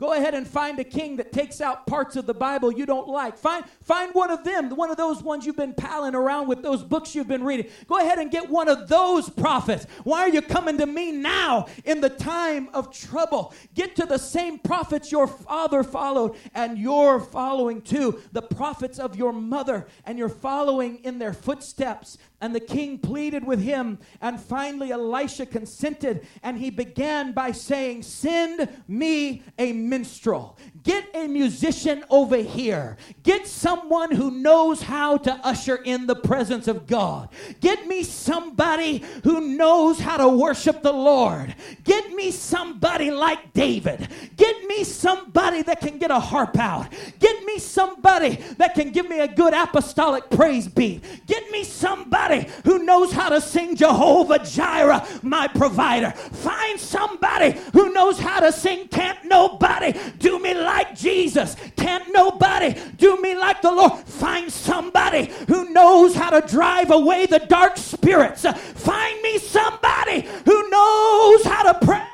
Go 0.00 0.14
ahead 0.14 0.32
and 0.32 0.48
find 0.48 0.78
a 0.78 0.84
king 0.84 1.16
that 1.16 1.30
takes 1.30 1.60
out 1.60 1.86
parts 1.86 2.16
of 2.16 2.24
the 2.24 2.32
Bible 2.32 2.72
you 2.72 2.86
don't 2.86 3.06
like. 3.06 3.36
Find, 3.36 3.66
find 3.82 4.14
one 4.14 4.30
of 4.30 4.44
them, 4.44 4.70
one 4.70 4.90
of 4.90 4.96
those 4.96 5.22
ones 5.22 5.44
you've 5.44 5.58
been 5.58 5.74
palling 5.74 6.14
around 6.14 6.48
with, 6.48 6.62
those 6.62 6.82
books 6.82 7.14
you've 7.14 7.28
been 7.28 7.44
reading. 7.44 7.66
Go 7.86 7.98
ahead 7.98 8.18
and 8.18 8.30
get 8.30 8.48
one 8.48 8.70
of 8.70 8.88
those 8.88 9.28
prophets. 9.28 9.84
Why 10.04 10.20
are 10.20 10.30
you 10.30 10.40
coming 10.40 10.78
to 10.78 10.86
me 10.86 11.12
now 11.12 11.66
in 11.84 12.00
the 12.00 12.08
time 12.08 12.70
of 12.72 12.90
trouble? 12.90 13.52
Get 13.74 13.94
to 13.96 14.06
the 14.06 14.16
same 14.16 14.58
prophets 14.58 15.12
your 15.12 15.26
father 15.26 15.82
followed 15.82 16.34
and 16.54 16.78
you're 16.78 17.20
following 17.20 17.82
too, 17.82 18.22
the 18.32 18.40
prophets 18.40 18.98
of 18.98 19.16
your 19.16 19.34
mother, 19.34 19.86
and 20.06 20.18
you're 20.18 20.30
following 20.30 21.04
in 21.04 21.18
their 21.18 21.34
footsteps. 21.34 22.16
And 22.40 22.54
the 22.54 22.60
king 22.60 22.98
pleaded 22.98 23.44
with 23.44 23.60
him, 23.60 23.98
and 24.22 24.40
finally 24.40 24.90
Elisha 24.90 25.44
consented, 25.44 26.26
and 26.42 26.56
he 26.56 26.70
began 26.70 27.32
by 27.32 27.52
saying, 27.52 28.02
Send 28.02 28.68
me 28.88 29.42
a 29.58 29.72
minstrel. 29.72 30.58
Get 30.82 31.04
a 31.14 31.26
musician 31.28 32.02
over 32.08 32.36
here. 32.36 32.96
Get 33.22 33.46
someone 33.46 34.10
who 34.10 34.30
knows 34.30 34.80
how 34.80 35.18
to 35.18 35.32
usher 35.46 35.76
in 35.76 36.06
the 36.06 36.16
presence 36.16 36.66
of 36.66 36.86
God. 36.86 37.28
Get 37.60 37.86
me 37.86 38.02
somebody 38.02 39.04
who 39.22 39.40
knows 39.40 40.00
how 40.00 40.16
to 40.16 40.28
worship 40.28 40.82
the 40.82 40.92
Lord. 40.92 41.54
Get 41.84 42.12
me 42.14 42.30
somebody 42.30 43.10
like 43.10 43.52
David. 43.52 44.08
Get 44.36 44.64
me 44.64 44.84
somebody 44.84 45.60
that 45.62 45.80
can 45.80 45.98
get 45.98 46.10
a 46.10 46.20
harp 46.20 46.58
out. 46.58 46.88
Get 47.18 47.29
me 47.52 47.58
somebody 47.58 48.36
that 48.58 48.74
can 48.74 48.90
give 48.90 49.08
me 49.08 49.20
a 49.20 49.28
good 49.28 49.54
apostolic 49.54 50.28
praise 50.30 50.68
beat. 50.68 51.02
Get 51.26 51.50
me 51.50 51.64
somebody 51.64 52.46
who 52.64 52.80
knows 52.80 53.12
how 53.12 53.28
to 53.30 53.40
sing 53.40 53.76
Jehovah 53.76 54.40
Jireh, 54.40 55.06
my 55.22 55.48
provider. 55.48 56.10
Find 56.10 56.78
somebody 56.78 57.58
who 57.72 57.92
knows 57.92 58.18
how 58.18 58.40
to 58.40 58.52
sing 58.52 58.88
Can't 58.88 59.24
Nobody 59.24 59.98
Do 60.18 60.38
Me 60.38 60.54
Like 60.54 60.96
Jesus. 60.96 61.56
Can't 61.76 62.12
Nobody 62.12 62.78
Do 62.96 63.20
Me 63.20 63.36
Like 63.36 63.62
the 63.62 63.72
Lord. 63.72 63.92
Find 64.00 64.50
somebody 64.50 65.32
who 65.48 65.70
knows 65.70 66.14
how 66.14 66.30
to 66.38 66.46
drive 66.46 66.90
away 66.90 67.26
the 67.26 67.40
dark 67.40 67.76
spirits. 67.76 68.42
Find 68.42 69.22
me 69.22 69.38
somebody 69.38 70.28
who 70.44 70.70
knows 70.70 71.44
how 71.44 71.72
to 71.72 71.86
pray. 71.86 72.09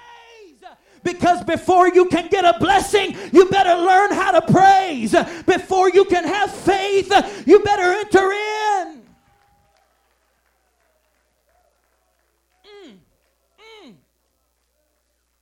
Because 1.07 1.45
before 1.45 1.87
you 1.87 2.07
can 2.07 2.27
get 2.27 2.45
a 2.45 2.59
blessing, 2.59 3.17
you 3.31 3.49
better 3.49 3.81
learn 3.81 4.11
how 4.11 4.33
to 4.33 4.53
praise. 4.53 5.13
Before 5.47 5.89
you 5.89 6.05
can 6.05 6.25
have 6.25 6.51
faith, 6.53 7.13
you 7.47 7.61
better 7.61 7.93
enter 7.93 8.33
in. 8.33 8.96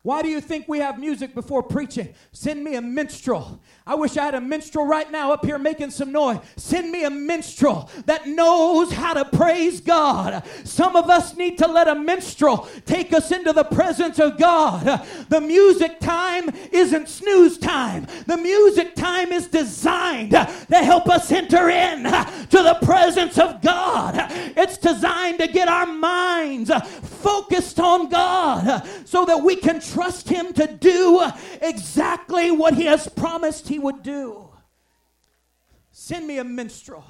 Why 0.04 0.20
do 0.20 0.28
you 0.28 0.42
think 0.42 0.68
we 0.68 0.80
have 0.80 0.98
music 0.98 1.34
before 1.34 1.62
preaching? 1.62 2.12
Send 2.30 2.62
me 2.62 2.74
a 2.74 2.82
minstrel. 2.82 3.58
I 3.86 3.94
wish 3.94 4.18
I 4.18 4.24
had 4.26 4.34
a 4.34 4.40
minstrel 4.40 4.84
right 4.84 5.10
now 5.10 5.32
up 5.32 5.46
here 5.46 5.58
making 5.58 5.92
some 5.92 6.12
noise. 6.12 6.40
Send 6.56 6.92
me 6.92 7.04
a 7.04 7.10
minstrel 7.10 7.88
that 8.04 8.28
knows 8.28 8.92
how 8.92 9.14
to 9.14 9.24
praise 9.24 9.80
God. 9.80 10.42
Some 10.64 10.94
of 10.94 11.08
us 11.08 11.38
need 11.38 11.56
to 11.56 11.66
let 11.66 11.88
a 11.88 11.94
minstrel 11.94 12.68
take 12.84 13.14
us 13.14 13.32
into 13.32 13.54
the 13.54 13.64
presence 13.64 14.18
of 14.18 14.36
God. 14.36 15.06
The 15.30 15.40
music 15.40 16.00
time 16.00 16.50
isn't 16.70 17.08
snooze 17.08 17.56
time. 17.56 18.06
The 18.26 18.36
music 18.36 18.94
time 18.94 19.32
is 19.32 19.46
designed 19.46 20.32
to 20.32 20.76
help 20.76 21.08
us 21.08 21.32
enter 21.32 21.70
in 21.70 22.04
to 22.04 22.46
the 22.50 22.78
presence 22.82 23.38
of 23.38 23.62
God. 23.62 24.16
It's 24.54 24.76
designed 24.76 25.38
to 25.38 25.48
get 25.48 25.68
our 25.68 25.86
minds 25.86 26.70
focused 27.24 27.80
on 27.80 28.10
God 28.10 28.86
so 29.06 29.24
that 29.24 29.42
we 29.42 29.56
can 29.56 29.80
trust 29.94 30.28
Him 30.28 30.52
to 30.54 30.66
do 30.66 31.24
exactly 31.62 32.50
what 32.50 32.74
He 32.74 32.84
has 32.84 33.08
promised 33.08 33.68
He 33.68 33.78
would 33.78 34.02
do. 34.02 34.48
Send 35.92 36.26
me 36.26 36.38
a 36.38 36.44
minstrel. 36.44 37.04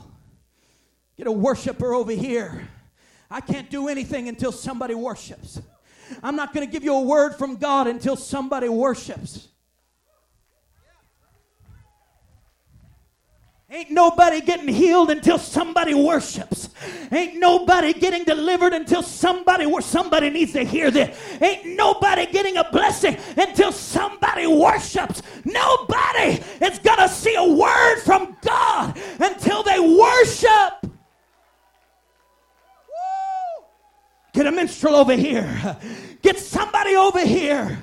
Get 1.16 1.26
a 1.26 1.32
worshiper 1.32 1.94
over 1.94 2.12
here. 2.12 2.68
I 3.30 3.40
can't 3.40 3.70
do 3.70 3.88
anything 3.88 4.28
until 4.28 4.52
somebody 4.52 4.94
worships. 4.94 5.60
I'm 6.22 6.36
not 6.36 6.52
going 6.52 6.66
to 6.66 6.70
give 6.70 6.84
you 6.84 6.94
a 6.94 7.02
word 7.02 7.34
from 7.34 7.56
God 7.56 7.86
until 7.86 8.16
somebody 8.16 8.68
worships. 8.68 9.48
Ain't 13.70 13.90
nobody 13.90 14.42
getting 14.42 14.68
healed 14.68 15.10
until 15.10 15.38
somebody 15.38 15.94
worships. 15.94 16.68
Ain't 17.10 17.36
nobody 17.38 17.94
getting 17.94 18.22
delivered 18.24 18.74
until 18.74 19.02
somebody 19.02 19.64
somebody 19.80 20.28
needs 20.28 20.52
to 20.52 20.64
hear 20.64 20.90
this. 20.90 21.18
Ain't 21.40 21.74
nobody 21.74 22.26
getting 22.26 22.58
a 22.58 22.70
blessing 22.70 23.16
until 23.36 23.72
somebody 23.72 24.46
worships. 24.46 25.22
Nobody 25.44 26.42
is 26.60 26.78
to 26.96 27.08
see 27.08 27.34
a 27.36 27.44
word 27.44 28.00
from 28.00 28.36
God 28.42 28.98
until 29.18 29.62
they 29.62 29.80
worship. 29.80 30.82
Woo! 30.82 30.90
Get 34.34 34.46
a 34.46 34.52
minstrel 34.52 34.94
over 34.94 35.14
here. 35.14 35.78
Get 36.20 36.38
somebody 36.38 36.96
over 36.96 37.24
here. 37.24 37.82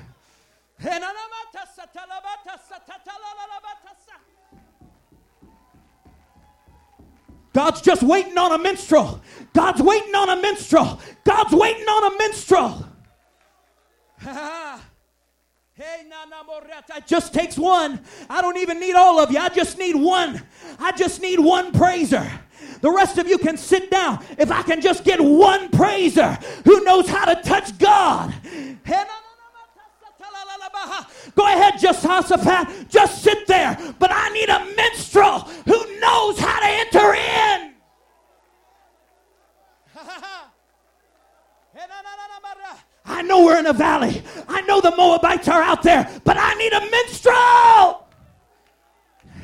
God's 7.52 7.80
just 7.82 8.02
waiting 8.02 8.38
on 8.38 8.52
a 8.52 8.58
minstrel. 8.58 9.20
God's 9.52 9.82
waiting 9.82 10.14
on 10.14 10.30
a 10.30 10.40
minstrel. 10.40 11.00
God's 11.24 11.54
waiting 11.54 11.84
on 11.84 12.12
a 12.12 12.18
minstrel. 12.18 12.88
It 16.96 17.06
just 17.06 17.34
takes 17.34 17.58
one. 17.58 18.00
I 18.28 18.40
don't 18.40 18.58
even 18.58 18.78
need 18.78 18.94
all 18.94 19.18
of 19.18 19.30
you. 19.30 19.38
I 19.38 19.48
just 19.48 19.78
need 19.78 19.96
one. 19.96 20.42
I 20.78 20.92
just 20.92 21.20
need 21.20 21.40
one 21.40 21.72
praiser. 21.72 22.30
The 22.80 22.90
rest 22.90 23.18
of 23.18 23.28
you 23.28 23.38
can 23.38 23.56
sit 23.56 23.90
down. 23.90 24.24
If 24.38 24.50
I 24.50 24.62
can 24.62 24.80
just 24.80 25.04
get 25.04 25.20
one 25.20 25.70
praiser 25.70 26.38
who 26.64 26.82
knows 26.84 27.08
how 27.08 27.24
to 27.32 27.40
touch 27.42 27.76
God. 27.78 28.32
Go 31.34 31.46
ahead, 31.46 31.78
Jehoshaphat. 31.78 32.88
Just 32.88 33.22
sit 33.22 33.46
there. 33.46 33.76
But 33.98 34.10
I 34.12 34.28
need 34.30 34.48
a 34.48 34.64
minstrel 34.76 35.40
who 35.66 36.00
knows 36.00 36.38
how 36.38 36.60
to 36.60 36.66
enter 36.66 37.14
in. 37.14 37.72
I 43.04 43.22
know 43.22 43.44
we're 43.44 43.58
in 43.58 43.66
a 43.66 43.72
valley. 43.72 44.22
I 44.48 44.60
know 44.62 44.80
the 44.80 44.94
Moabites 44.96 45.48
are 45.48 45.62
out 45.62 45.82
there, 45.82 46.08
but 46.24 46.36
I 46.38 46.54
need 46.54 46.72
a 46.72 46.80
minstrel. 46.90 48.06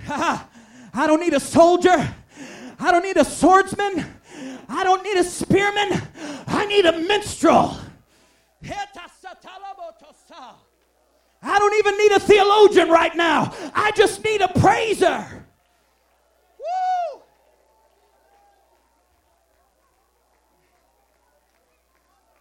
I 0.98 1.06
don't 1.06 1.20
need 1.20 1.34
a 1.34 1.40
soldier. 1.40 2.14
I 2.80 2.90
don't 2.90 3.02
need 3.02 3.16
a 3.16 3.24
swordsman. 3.24 4.06
I 4.68 4.84
don't 4.84 5.02
need 5.02 5.16
a 5.16 5.24
spearman. 5.24 6.02
I 6.46 6.66
need 6.66 6.86
a 6.86 6.98
minstrel. 6.98 7.76
I 11.42 11.58
don't 11.58 11.74
even 11.78 11.98
need 11.98 12.12
a 12.12 12.20
theologian 12.20 12.88
right 12.88 13.14
now. 13.14 13.54
I 13.74 13.92
just 13.92 14.24
need 14.24 14.40
a 14.40 14.48
praiser. 14.48 15.46
Woo! 16.58 17.22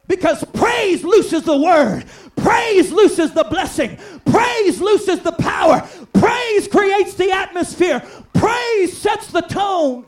Because 0.07 0.43
praise 0.53 1.03
looses 1.03 1.43
the 1.43 1.57
word. 1.57 2.05
Praise 2.37 2.91
looses 2.91 3.33
the 3.33 3.43
blessing. 3.43 3.97
Praise 4.25 4.81
looses 4.81 5.19
the 5.19 5.33
power. 5.33 5.87
Praise 6.13 6.67
creates 6.67 7.13
the 7.13 7.31
atmosphere. 7.31 8.01
Praise 8.33 8.97
sets 8.97 9.31
the 9.31 9.41
tone. 9.41 10.05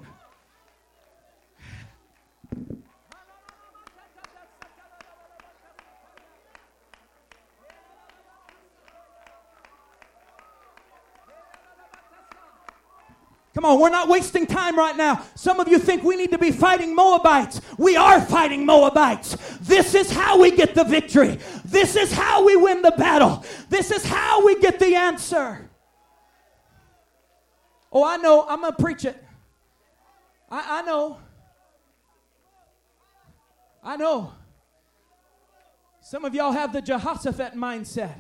Come 13.60 13.74
on, 13.74 13.82
we're 13.82 13.90
not 13.90 14.08
wasting 14.08 14.48
time 14.48 14.78
right 14.78 14.96
now. 14.96 15.22
Some 15.36 15.60
of 15.60 15.68
you 15.68 15.80
think 15.80 16.02
we 16.02 16.16
need 16.16 16.32
to 16.32 16.38
be 16.38 16.50
fighting 16.50 16.96
Moabites. 16.96 17.60
We 17.78 17.98
are 17.98 18.22
fighting 18.22 18.66
Moabites. 18.66 19.36
This 19.60 19.96
is 19.96 20.10
how 20.10 20.40
we 20.40 20.52
get 20.52 20.76
the 20.76 20.86
victory. 20.86 21.40
This 21.66 21.98
is 21.98 22.14
how 22.14 22.46
we 22.46 22.56
win 22.56 22.82
the 22.82 22.92
battle. 22.92 23.44
This 23.68 23.92
is 23.92 24.06
how 24.06 24.46
we 24.46 24.62
get 24.62 24.80
the 24.80 24.96
answer. 24.96 25.70
Oh, 27.92 28.02
I 28.02 28.16
know. 28.16 28.46
I'm 28.48 28.62
going 28.62 28.74
to 28.74 28.82
preach 28.82 29.04
it. 29.04 29.22
I, 30.50 30.80
I 30.80 30.82
know. 30.84 31.18
I 33.84 33.98
know. 33.98 34.32
Some 36.00 36.24
of 36.24 36.34
y'all 36.34 36.54
have 36.54 36.72
the 36.72 36.82
Jehoshaphat 36.82 37.56
mindset. 37.56 38.16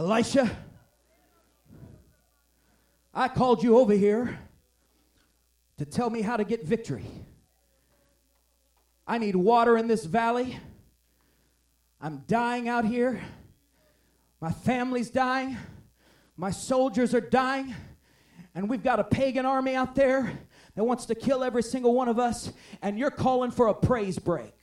Elisha, 0.00 0.50
I 3.12 3.28
called 3.28 3.62
you 3.62 3.76
over 3.76 3.92
here 3.92 4.38
to 5.76 5.84
tell 5.84 6.08
me 6.08 6.22
how 6.22 6.38
to 6.38 6.44
get 6.44 6.64
victory. 6.64 7.04
I 9.06 9.18
need 9.18 9.36
water 9.36 9.76
in 9.76 9.88
this 9.88 10.06
valley. 10.06 10.58
I'm 12.00 12.24
dying 12.26 12.66
out 12.66 12.86
here. 12.86 13.20
My 14.40 14.50
family's 14.50 15.10
dying. 15.10 15.58
My 16.34 16.50
soldiers 16.50 17.14
are 17.14 17.20
dying. 17.20 17.74
And 18.54 18.70
we've 18.70 18.82
got 18.82 19.00
a 19.00 19.04
pagan 19.04 19.44
army 19.44 19.74
out 19.74 19.94
there 19.94 20.32
that 20.76 20.84
wants 20.84 21.04
to 21.06 21.14
kill 21.14 21.44
every 21.44 21.62
single 21.62 21.92
one 21.92 22.08
of 22.08 22.18
us. 22.18 22.50
And 22.80 22.98
you're 22.98 23.10
calling 23.10 23.50
for 23.50 23.66
a 23.66 23.74
praise 23.74 24.18
break. 24.18 24.54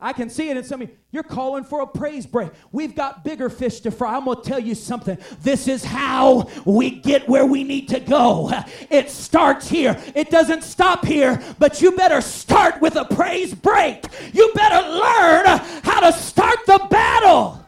I 0.00 0.12
can 0.12 0.30
see 0.30 0.48
it 0.48 0.56
in 0.56 0.64
some 0.64 0.80
of 0.80 0.88
you. 0.88 0.96
You're 1.12 1.22
calling 1.22 1.64
for 1.64 1.82
a 1.82 1.86
praise 1.86 2.26
break. 2.26 2.50
We've 2.72 2.94
got 2.94 3.22
bigger 3.22 3.50
fish 3.50 3.80
to 3.80 3.90
fry. 3.90 4.16
I'm 4.16 4.24
going 4.24 4.40
to 4.40 4.48
tell 4.48 4.58
you 4.58 4.74
something. 4.74 5.18
This 5.42 5.68
is 5.68 5.84
how 5.84 6.48
we 6.64 6.90
get 6.90 7.28
where 7.28 7.44
we 7.44 7.64
need 7.64 7.88
to 7.88 8.00
go. 8.00 8.50
It 8.88 9.10
starts 9.10 9.68
here, 9.68 10.00
it 10.14 10.30
doesn't 10.30 10.62
stop 10.62 11.04
here, 11.04 11.42
but 11.58 11.82
you 11.82 11.92
better 11.92 12.20
start 12.20 12.80
with 12.80 12.96
a 12.96 13.04
praise 13.04 13.54
break. 13.54 14.04
You 14.32 14.50
better 14.54 14.88
learn 14.88 15.58
how 15.84 16.00
to 16.00 16.12
start 16.12 16.58
the 16.66 16.86
battle 16.90 17.64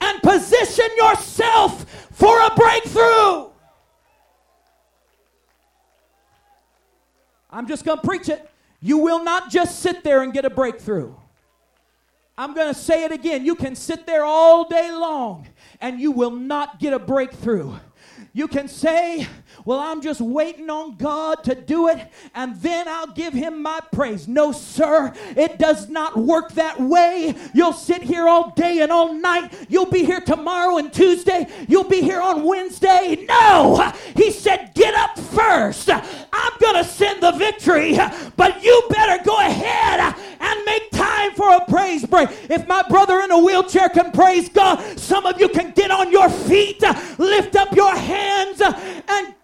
and 0.00 0.22
position 0.22 0.86
yourself 0.96 1.84
for 2.12 2.40
a 2.40 2.54
breakthrough. 2.54 3.50
I'm 7.50 7.68
just 7.68 7.84
going 7.84 7.98
to 7.98 8.06
preach 8.06 8.28
it. 8.28 8.48
You 8.82 8.98
will 8.98 9.22
not 9.22 9.50
just 9.50 9.78
sit 9.78 10.02
there 10.02 10.22
and 10.22 10.32
get 10.32 10.44
a 10.44 10.50
breakthrough. 10.50 11.14
I'm 12.36 12.54
going 12.54 12.72
to 12.72 12.78
say 12.78 13.04
it 13.04 13.12
again. 13.12 13.46
You 13.46 13.54
can 13.54 13.76
sit 13.76 14.06
there 14.06 14.24
all 14.24 14.68
day 14.68 14.90
long 14.90 15.46
and 15.80 16.00
you 16.00 16.10
will 16.10 16.30
not 16.30 16.80
get 16.80 16.92
a 16.92 16.98
breakthrough. 16.98 17.74
You 18.34 18.48
can 18.48 18.66
say, 18.66 19.26
Well, 19.66 19.78
I'm 19.78 20.00
just 20.00 20.22
waiting 20.22 20.70
on 20.70 20.96
God 20.96 21.44
to 21.44 21.54
do 21.54 21.88
it, 21.88 22.10
and 22.34 22.56
then 22.62 22.88
I'll 22.88 23.12
give 23.12 23.34
Him 23.34 23.60
my 23.60 23.80
praise. 23.92 24.26
No, 24.26 24.52
sir, 24.52 25.12
it 25.36 25.58
does 25.58 25.90
not 25.90 26.16
work 26.16 26.52
that 26.52 26.80
way. 26.80 27.34
You'll 27.52 27.74
sit 27.74 28.02
here 28.02 28.26
all 28.26 28.50
day 28.52 28.80
and 28.80 28.90
all 28.90 29.12
night. 29.12 29.52
You'll 29.68 29.90
be 29.90 30.04
here 30.06 30.20
tomorrow 30.20 30.78
and 30.78 30.90
Tuesday. 30.90 31.46
You'll 31.68 31.84
be 31.84 32.00
here 32.00 32.22
on 32.22 32.42
Wednesday. 32.44 33.26
No, 33.28 33.92
He 34.16 34.30
said, 34.30 34.72
Get 34.74 34.94
up 34.94 35.18
first. 35.18 35.90
I'm 35.90 36.52
going 36.58 36.82
to 36.82 36.84
send 36.84 37.22
the 37.22 37.32
victory, 37.32 37.98
but 38.36 38.62
you 38.64 38.82
better 38.88 39.22
go 39.24 39.36
ahead 39.38 40.14
and 40.40 40.64
make 40.64 40.81
time 41.22 41.34
for 41.34 41.54
a 41.54 41.64
praise 41.66 42.04
break. 42.04 42.28
If 42.48 42.66
my 42.66 42.82
brother 42.88 43.20
in 43.20 43.30
a 43.30 43.38
wheelchair 43.38 43.88
can 43.88 44.12
praise 44.12 44.48
God, 44.48 44.98
some 44.98 45.26
of 45.26 45.40
you 45.40 45.48
can 45.48 45.72
get 45.72 45.90
on 45.90 46.10
your 46.10 46.28
feet, 46.28 46.82
lift 47.18 47.56
up 47.56 47.74
your 47.74 47.94
hands, 47.96 48.60
and 48.60 49.34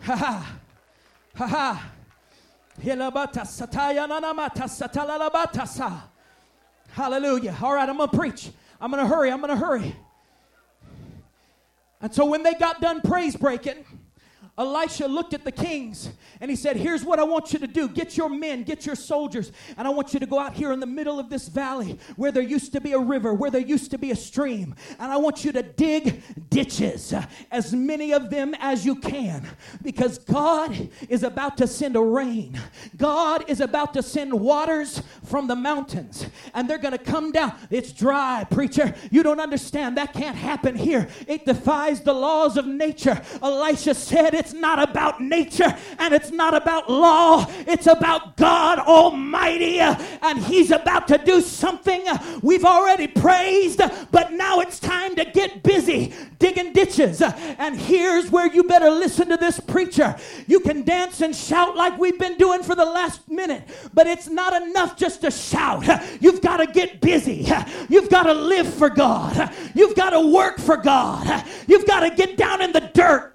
Ha 0.00 0.16
ha. 0.16 0.58
Ha 1.34 1.46
ha. 1.46 1.90
Hallelujah. 6.90 7.56
All 7.62 7.72
right, 7.72 7.88
I'm 7.88 7.96
going 7.96 8.10
to 8.10 8.16
preach. 8.16 8.50
I'm 8.82 8.90
going 8.90 9.02
to 9.02 9.08
hurry. 9.08 9.30
I'm 9.30 9.40
going 9.40 9.48
to 9.48 9.56
hurry. 9.56 9.96
And 12.04 12.12
so 12.12 12.26
when 12.26 12.42
they 12.42 12.52
got 12.52 12.82
done 12.82 13.00
praise 13.00 13.34
breaking, 13.34 13.82
Elisha 14.56 15.08
looked 15.08 15.34
at 15.34 15.44
the 15.44 15.50
kings 15.50 16.10
and 16.40 16.48
he 16.48 16.56
said, 16.56 16.76
Here's 16.76 17.04
what 17.04 17.18
I 17.18 17.24
want 17.24 17.52
you 17.52 17.58
to 17.58 17.66
do 17.66 17.88
get 17.88 18.16
your 18.16 18.28
men, 18.28 18.62
get 18.62 18.86
your 18.86 18.94
soldiers, 18.94 19.50
and 19.76 19.88
I 19.88 19.90
want 19.90 20.14
you 20.14 20.20
to 20.20 20.26
go 20.26 20.38
out 20.38 20.54
here 20.54 20.72
in 20.72 20.78
the 20.78 20.86
middle 20.86 21.18
of 21.18 21.28
this 21.28 21.48
valley 21.48 21.98
where 22.14 22.30
there 22.30 22.42
used 22.42 22.72
to 22.72 22.80
be 22.80 22.92
a 22.92 22.98
river, 22.98 23.34
where 23.34 23.50
there 23.50 23.60
used 23.60 23.90
to 23.90 23.98
be 23.98 24.12
a 24.12 24.16
stream, 24.16 24.76
and 25.00 25.10
I 25.10 25.16
want 25.16 25.44
you 25.44 25.50
to 25.52 25.62
dig 25.62 26.22
ditches, 26.50 27.12
as 27.50 27.72
many 27.72 28.12
of 28.12 28.30
them 28.30 28.54
as 28.60 28.86
you 28.86 28.94
can, 28.94 29.44
because 29.82 30.18
God 30.18 30.88
is 31.08 31.24
about 31.24 31.56
to 31.56 31.66
send 31.66 31.96
a 31.96 32.02
rain. 32.02 32.60
God 32.96 33.50
is 33.50 33.60
about 33.60 33.92
to 33.94 34.02
send 34.04 34.32
waters 34.32 35.02
from 35.24 35.48
the 35.48 35.56
mountains, 35.56 36.28
and 36.54 36.70
they're 36.70 36.78
going 36.78 36.92
to 36.92 36.98
come 36.98 37.32
down. 37.32 37.54
It's 37.70 37.92
dry, 37.92 38.46
preacher. 38.48 38.94
You 39.10 39.24
don't 39.24 39.40
understand. 39.40 39.96
That 39.96 40.12
can't 40.12 40.36
happen 40.36 40.76
here. 40.76 41.08
It 41.26 41.44
defies 41.44 42.02
the 42.02 42.12
laws 42.12 42.56
of 42.56 42.66
nature. 42.66 43.20
Elisha 43.42 43.94
said, 43.94 44.43
it's 44.44 44.52
not 44.52 44.78
about 44.78 45.22
nature 45.22 45.74
and 45.98 46.12
it's 46.12 46.30
not 46.30 46.54
about 46.54 46.90
law. 46.90 47.46
It's 47.66 47.86
about 47.86 48.36
God 48.36 48.78
Almighty. 48.78 49.78
And 49.80 50.38
He's 50.38 50.70
about 50.70 51.08
to 51.08 51.18
do 51.18 51.40
something 51.40 52.04
we've 52.42 52.64
already 52.64 53.06
praised, 53.06 53.80
but 54.12 54.32
now 54.32 54.60
it's 54.60 54.78
time 54.78 55.16
to 55.16 55.24
get 55.24 55.62
busy 55.62 56.12
digging 56.38 56.74
ditches. 56.74 57.22
And 57.22 57.80
here's 57.80 58.30
where 58.30 58.52
you 58.52 58.64
better 58.64 58.90
listen 58.90 59.28
to 59.30 59.38
this 59.38 59.58
preacher. 59.60 60.14
You 60.46 60.60
can 60.60 60.82
dance 60.82 61.22
and 61.22 61.34
shout 61.34 61.74
like 61.74 61.98
we've 61.98 62.18
been 62.18 62.36
doing 62.36 62.62
for 62.62 62.74
the 62.74 62.84
last 62.84 63.26
minute, 63.30 63.66
but 63.94 64.06
it's 64.06 64.28
not 64.28 64.60
enough 64.60 64.94
just 64.96 65.22
to 65.22 65.30
shout. 65.30 65.86
You've 66.20 66.42
got 66.42 66.58
to 66.58 66.66
get 66.66 67.00
busy. 67.00 67.48
You've 67.88 68.10
got 68.10 68.24
to 68.24 68.34
live 68.34 68.72
for 68.72 68.90
God. 68.90 69.50
You've 69.74 69.94
got 69.96 70.10
to 70.10 70.20
work 70.20 70.58
for 70.58 70.76
God. 70.76 71.44
You've 71.66 71.86
got 71.86 72.00
to 72.00 72.10
get 72.10 72.36
down 72.36 72.60
in 72.60 72.72
the 72.72 72.90
dirt. 72.92 73.33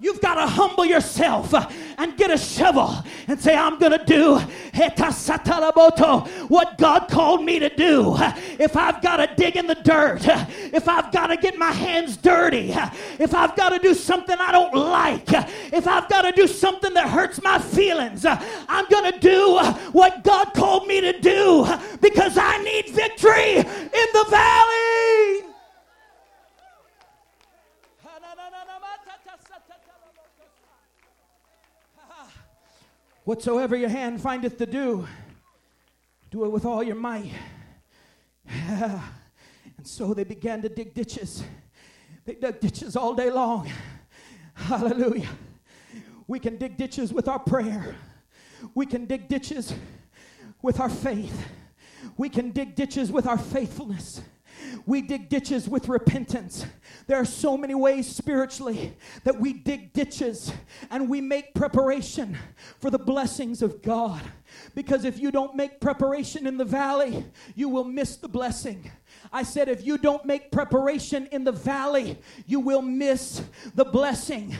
You've 0.00 0.20
got 0.20 0.36
to 0.36 0.46
humble 0.46 0.84
yourself 0.84 1.52
and 1.98 2.16
get 2.16 2.30
a 2.30 2.38
shovel 2.38 2.94
and 3.26 3.40
say, 3.40 3.56
I'm 3.56 3.80
going 3.80 3.98
to 3.98 4.04
do 4.04 4.38
what 6.48 6.78
God 6.78 7.08
called 7.08 7.44
me 7.44 7.58
to 7.58 7.68
do. 7.68 8.14
If 8.60 8.76
I've 8.76 9.02
got 9.02 9.16
to 9.16 9.34
dig 9.34 9.56
in 9.56 9.66
the 9.66 9.74
dirt, 9.74 10.20
if 10.24 10.88
I've 10.88 11.10
got 11.10 11.26
to 11.28 11.36
get 11.36 11.58
my 11.58 11.72
hands 11.72 12.16
dirty, 12.16 12.72
if 13.18 13.34
I've 13.34 13.56
got 13.56 13.70
to 13.70 13.80
do 13.80 13.92
something 13.92 14.36
I 14.38 14.52
don't 14.52 14.74
like, 14.74 15.32
if 15.72 15.88
I've 15.88 16.08
got 16.08 16.22
to 16.22 16.32
do 16.32 16.46
something 16.46 16.94
that 16.94 17.08
hurts 17.08 17.42
my 17.42 17.58
feelings, 17.58 18.24
I'm 18.24 18.86
going 18.88 19.12
to 19.12 19.18
do 19.18 19.58
what 19.90 20.22
God 20.22 20.54
called 20.54 20.86
me 20.86 21.00
to 21.00 21.18
do 21.18 21.66
because 22.00 22.38
I 22.38 22.62
need 22.62 22.90
victory 22.90 23.56
in 23.56 24.06
the 24.12 24.26
valley. 24.30 25.47
Whatsoever 33.28 33.76
your 33.76 33.90
hand 33.90 34.22
findeth 34.22 34.56
to 34.56 34.64
do, 34.64 35.06
do 36.30 36.46
it 36.46 36.48
with 36.48 36.64
all 36.64 36.82
your 36.82 36.94
might. 36.94 37.30
and 38.48 39.02
so 39.82 40.14
they 40.14 40.24
began 40.24 40.62
to 40.62 40.70
dig 40.70 40.94
ditches. 40.94 41.44
They 42.24 42.36
dug 42.36 42.58
ditches 42.58 42.96
all 42.96 43.12
day 43.12 43.28
long. 43.28 43.70
Hallelujah. 44.54 45.28
We 46.26 46.38
can 46.38 46.56
dig 46.56 46.78
ditches 46.78 47.12
with 47.12 47.28
our 47.28 47.38
prayer. 47.38 47.96
We 48.74 48.86
can 48.86 49.04
dig 49.04 49.28
ditches 49.28 49.74
with 50.62 50.80
our 50.80 50.88
faith. 50.88 51.48
We 52.16 52.30
can 52.30 52.50
dig 52.50 52.76
ditches 52.76 53.12
with 53.12 53.26
our 53.26 53.36
faithfulness. 53.36 54.22
We 54.86 55.02
dig 55.02 55.28
ditches 55.28 55.68
with 55.68 55.88
repentance. 55.88 56.64
There 57.06 57.18
are 57.18 57.24
so 57.24 57.56
many 57.56 57.74
ways 57.74 58.06
spiritually 58.06 58.96
that 59.24 59.38
we 59.38 59.52
dig 59.52 59.92
ditches 59.92 60.52
and 60.90 61.08
we 61.08 61.20
make 61.20 61.54
preparation 61.54 62.36
for 62.80 62.90
the 62.90 62.98
blessings 62.98 63.62
of 63.62 63.82
God. 63.82 64.22
Because 64.74 65.04
if 65.04 65.18
you 65.18 65.30
don't 65.30 65.54
make 65.54 65.80
preparation 65.80 66.46
in 66.46 66.56
the 66.56 66.64
valley, 66.64 67.24
you 67.54 67.68
will 67.68 67.84
miss 67.84 68.16
the 68.16 68.28
blessing. 68.28 68.90
I 69.32 69.42
said, 69.42 69.68
if 69.68 69.84
you 69.84 69.98
don't 69.98 70.24
make 70.24 70.50
preparation 70.50 71.28
in 71.32 71.44
the 71.44 71.52
valley, 71.52 72.18
you 72.46 72.60
will 72.60 72.82
miss 72.82 73.42
the 73.74 73.84
blessing. 73.84 74.56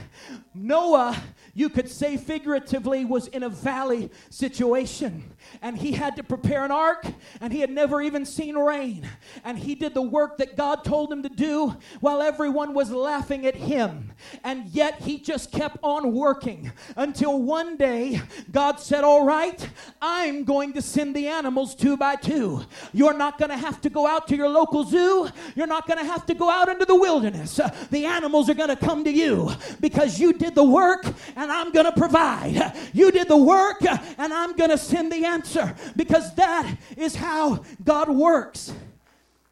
Noah, 0.54 1.16
you 1.54 1.68
could 1.68 1.88
say 1.88 2.16
figuratively, 2.16 3.04
was 3.04 3.28
in 3.28 3.42
a 3.42 3.48
valley 3.48 4.10
situation 4.30 5.32
and 5.62 5.78
he 5.78 5.92
had 5.92 6.16
to 6.16 6.22
prepare 6.22 6.64
an 6.64 6.70
ark 6.70 7.06
and 7.40 7.52
he 7.52 7.60
had 7.60 7.70
never 7.70 8.02
even 8.02 8.24
seen 8.24 8.56
rain. 8.56 9.08
And 9.44 9.58
he 9.58 9.74
did 9.74 9.94
the 9.94 10.02
work 10.02 10.38
that 10.38 10.56
God 10.56 10.84
told 10.84 11.12
him 11.12 11.22
to 11.22 11.28
do 11.28 11.76
while 12.00 12.20
everyone 12.20 12.74
was 12.74 12.90
laughing 12.90 13.46
at 13.46 13.54
him. 13.54 14.12
And 14.44 14.68
yet 14.68 15.00
he 15.00 15.18
just 15.18 15.52
kept 15.52 15.78
on 15.82 16.12
working 16.12 16.72
until 16.96 17.40
one 17.40 17.76
day 17.76 18.20
God 18.50 18.80
said, 18.80 19.04
All 19.04 19.24
right, 19.24 19.68
I'm 20.00 20.44
going 20.44 20.72
to 20.74 20.82
send 20.82 21.14
the 21.14 21.28
animals 21.28 21.74
two 21.74 21.96
by 21.96 22.16
two. 22.16 22.64
You're 22.92 23.16
not 23.16 23.38
going 23.38 23.50
to 23.50 23.56
have 23.56 23.80
to 23.82 23.90
go 23.90 24.06
out 24.06 24.28
to 24.28 24.36
your 24.36 24.48
local 24.48 24.84
zoo. 24.84 25.28
You're 25.54 25.66
not 25.66 25.86
going 25.86 25.98
to 25.98 26.04
have 26.04 26.26
to 26.26 26.34
go 26.34 26.50
out 26.50 26.68
into 26.68 26.84
the 26.84 26.94
wilderness. 26.94 27.60
The 27.90 28.04
animals 28.04 28.48
are 28.48 28.54
going 28.54 28.68
to 28.68 28.76
come 28.76 29.04
to 29.04 29.10
you 29.10 29.50
because 29.80 30.18
you 30.18 30.32
did 30.32 30.54
the 30.54 30.64
work 30.64 31.04
and 31.36 31.50
I'm 31.50 31.72
going 31.72 31.86
to 31.86 31.92
provide. 31.92 32.72
You 32.92 33.10
did 33.10 33.28
the 33.28 33.36
work 33.36 33.82
and 33.82 34.32
I'm 34.32 34.56
going 34.56 34.70
to 34.70 34.78
send 34.78 35.12
the 35.12 35.24
answer 35.24 35.74
because 35.96 36.34
that 36.34 36.76
is 36.96 37.14
how 37.14 37.64
God 37.84 38.08
works. 38.08 38.72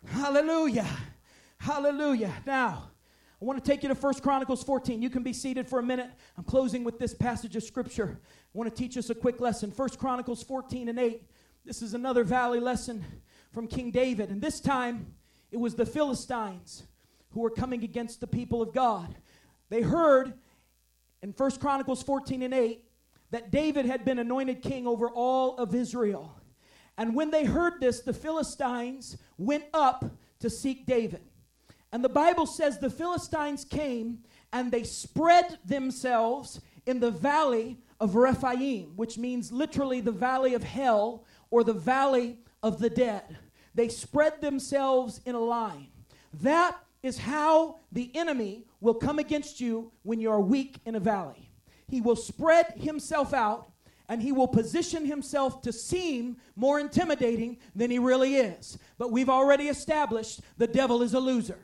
Hallelujah. 0.06 0.88
Hallelujah. 1.58 2.32
Now, 2.46 2.90
I 3.40 3.44
want 3.44 3.62
to 3.62 3.70
take 3.70 3.82
you 3.82 3.90
to 3.90 3.94
First 3.94 4.22
Chronicles 4.22 4.62
14. 4.62 5.02
You 5.02 5.10
can 5.10 5.22
be 5.22 5.34
seated 5.34 5.68
for 5.68 5.78
a 5.78 5.82
minute. 5.82 6.10
I'm 6.38 6.44
closing 6.44 6.84
with 6.84 6.98
this 6.98 7.12
passage 7.12 7.54
of 7.54 7.62
scripture. 7.62 8.18
I 8.22 8.58
want 8.58 8.74
to 8.74 8.82
teach 8.82 8.96
us 8.96 9.10
a 9.10 9.14
quick 9.14 9.40
lesson. 9.40 9.70
First 9.70 9.98
Chronicles 9.98 10.42
14 10.42 10.88
and 10.88 10.98
8. 10.98 11.22
This 11.66 11.82
is 11.82 11.92
another 11.92 12.24
valley 12.24 12.60
lesson 12.60 13.04
from 13.52 13.66
King 13.66 13.90
David. 13.90 14.30
And 14.30 14.40
this 14.40 14.58
time, 14.58 15.14
it 15.50 15.58
was 15.58 15.74
the 15.74 15.84
Philistines 15.84 16.84
who 17.30 17.40
were 17.40 17.50
coming 17.50 17.84
against 17.84 18.20
the 18.20 18.26
people 18.26 18.62
of 18.62 18.72
God. 18.72 19.14
They 19.68 19.82
heard 19.82 20.32
in 21.22 21.34
1 21.36 21.50
Chronicles 21.58 22.02
14 22.02 22.40
and 22.40 22.54
8 22.54 22.84
that 23.32 23.50
David 23.50 23.84
had 23.84 24.02
been 24.02 24.18
anointed 24.18 24.62
king 24.62 24.86
over 24.86 25.10
all 25.10 25.58
of 25.58 25.74
Israel. 25.74 26.40
And 26.96 27.14
when 27.14 27.30
they 27.30 27.44
heard 27.44 27.80
this, 27.80 28.00
the 28.00 28.14
Philistines 28.14 29.18
went 29.36 29.64
up 29.74 30.06
to 30.38 30.48
seek 30.48 30.86
David. 30.86 31.20
And 31.92 32.04
the 32.04 32.08
Bible 32.08 32.46
says 32.46 32.78
the 32.78 32.90
Philistines 32.90 33.64
came 33.64 34.18
and 34.52 34.70
they 34.70 34.82
spread 34.82 35.58
themselves 35.64 36.60
in 36.86 37.00
the 37.00 37.10
valley 37.10 37.78
of 38.00 38.14
Rephaim, 38.14 38.92
which 38.96 39.18
means 39.18 39.52
literally 39.52 40.00
the 40.00 40.12
valley 40.12 40.54
of 40.54 40.62
hell 40.62 41.24
or 41.50 41.64
the 41.64 41.72
valley 41.72 42.38
of 42.62 42.78
the 42.78 42.90
dead. 42.90 43.38
They 43.74 43.88
spread 43.88 44.40
themselves 44.40 45.20
in 45.24 45.34
a 45.34 45.40
line. 45.40 45.88
That 46.42 46.76
is 47.02 47.18
how 47.18 47.80
the 47.92 48.10
enemy 48.14 48.64
will 48.80 48.94
come 48.94 49.18
against 49.18 49.60
you 49.60 49.92
when 50.02 50.20
you 50.20 50.30
are 50.30 50.40
weak 50.40 50.78
in 50.84 50.94
a 50.94 51.00
valley. 51.00 51.50
He 51.88 52.00
will 52.00 52.16
spread 52.16 52.72
himself 52.76 53.32
out 53.32 53.70
and 54.08 54.22
he 54.22 54.32
will 54.32 54.48
position 54.48 55.04
himself 55.04 55.62
to 55.62 55.72
seem 55.72 56.36
more 56.54 56.78
intimidating 56.78 57.58
than 57.74 57.90
he 57.90 57.98
really 57.98 58.36
is. 58.36 58.78
But 58.98 59.12
we've 59.12 59.30
already 59.30 59.68
established 59.68 60.40
the 60.58 60.66
devil 60.66 61.02
is 61.02 61.14
a 61.14 61.20
loser. 61.20 61.58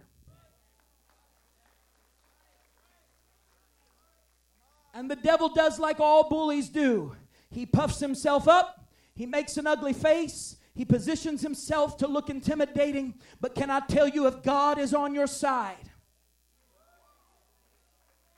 And 5.02 5.10
the 5.10 5.16
devil 5.16 5.48
does 5.48 5.80
like 5.80 5.98
all 5.98 6.28
bullies 6.28 6.68
do 6.68 7.16
he 7.50 7.66
puffs 7.66 7.98
himself 7.98 8.46
up, 8.46 8.86
he 9.16 9.26
makes 9.26 9.56
an 9.56 9.66
ugly 9.66 9.92
face, 9.92 10.58
he 10.76 10.84
positions 10.84 11.42
himself 11.42 11.96
to 11.96 12.06
look 12.06 12.30
intimidating. 12.30 13.14
But 13.40 13.56
can 13.56 13.68
I 13.68 13.80
tell 13.80 14.06
you, 14.06 14.28
if 14.28 14.44
God 14.44 14.78
is 14.78 14.94
on 14.94 15.12
your 15.12 15.26
side, 15.26 15.90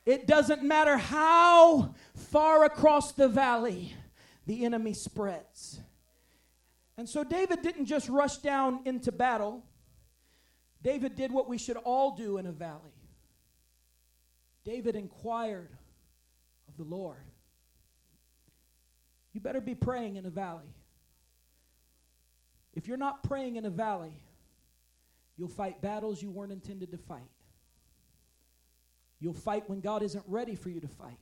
it 0.07 0.27
doesn't 0.27 0.62
matter 0.62 0.96
how 0.96 1.94
far 2.14 2.64
across 2.64 3.12
the 3.12 3.29
valley 3.29 3.94
the 4.46 4.64
enemy 4.64 4.94
spreads. 4.94 5.81
And 6.96 7.07
so 7.07 7.24
David 7.24 7.61
didn't 7.61 7.85
just 7.85 8.09
rush 8.09 8.38
down 8.38 8.81
into 8.87 9.12
battle. 9.12 9.66
David 10.83 11.14
did 11.14 11.31
what 11.31 11.46
we 11.46 11.59
should 11.59 11.77
all 11.77 12.16
do 12.16 12.38
in 12.38 12.46
a 12.46 12.53
valley. 12.53 12.94
David 14.64 14.96
inquired 14.96 15.68
of 16.78 16.88
the 16.88 16.94
Lord. 16.94 17.24
You 19.32 19.40
better 19.40 19.60
be 19.60 19.74
praying 19.74 20.16
in 20.16 20.26
a 20.26 20.30
valley. 20.30 20.74
If 22.74 22.88
you're 22.88 22.96
not 22.96 23.22
praying 23.22 23.56
in 23.56 23.64
a 23.64 23.70
valley, 23.70 24.12
you'll 25.37 25.48
fight 25.48 25.80
battles 25.80 26.22
you 26.22 26.30
weren't 26.30 26.52
intended 26.52 26.90
to 26.92 26.98
fight. 26.98 27.30
You'll 29.20 29.34
fight 29.34 29.68
when 29.68 29.80
God 29.80 30.02
isn't 30.02 30.24
ready 30.26 30.54
for 30.54 30.70
you 30.70 30.80
to 30.80 30.88
fight. 30.88 31.18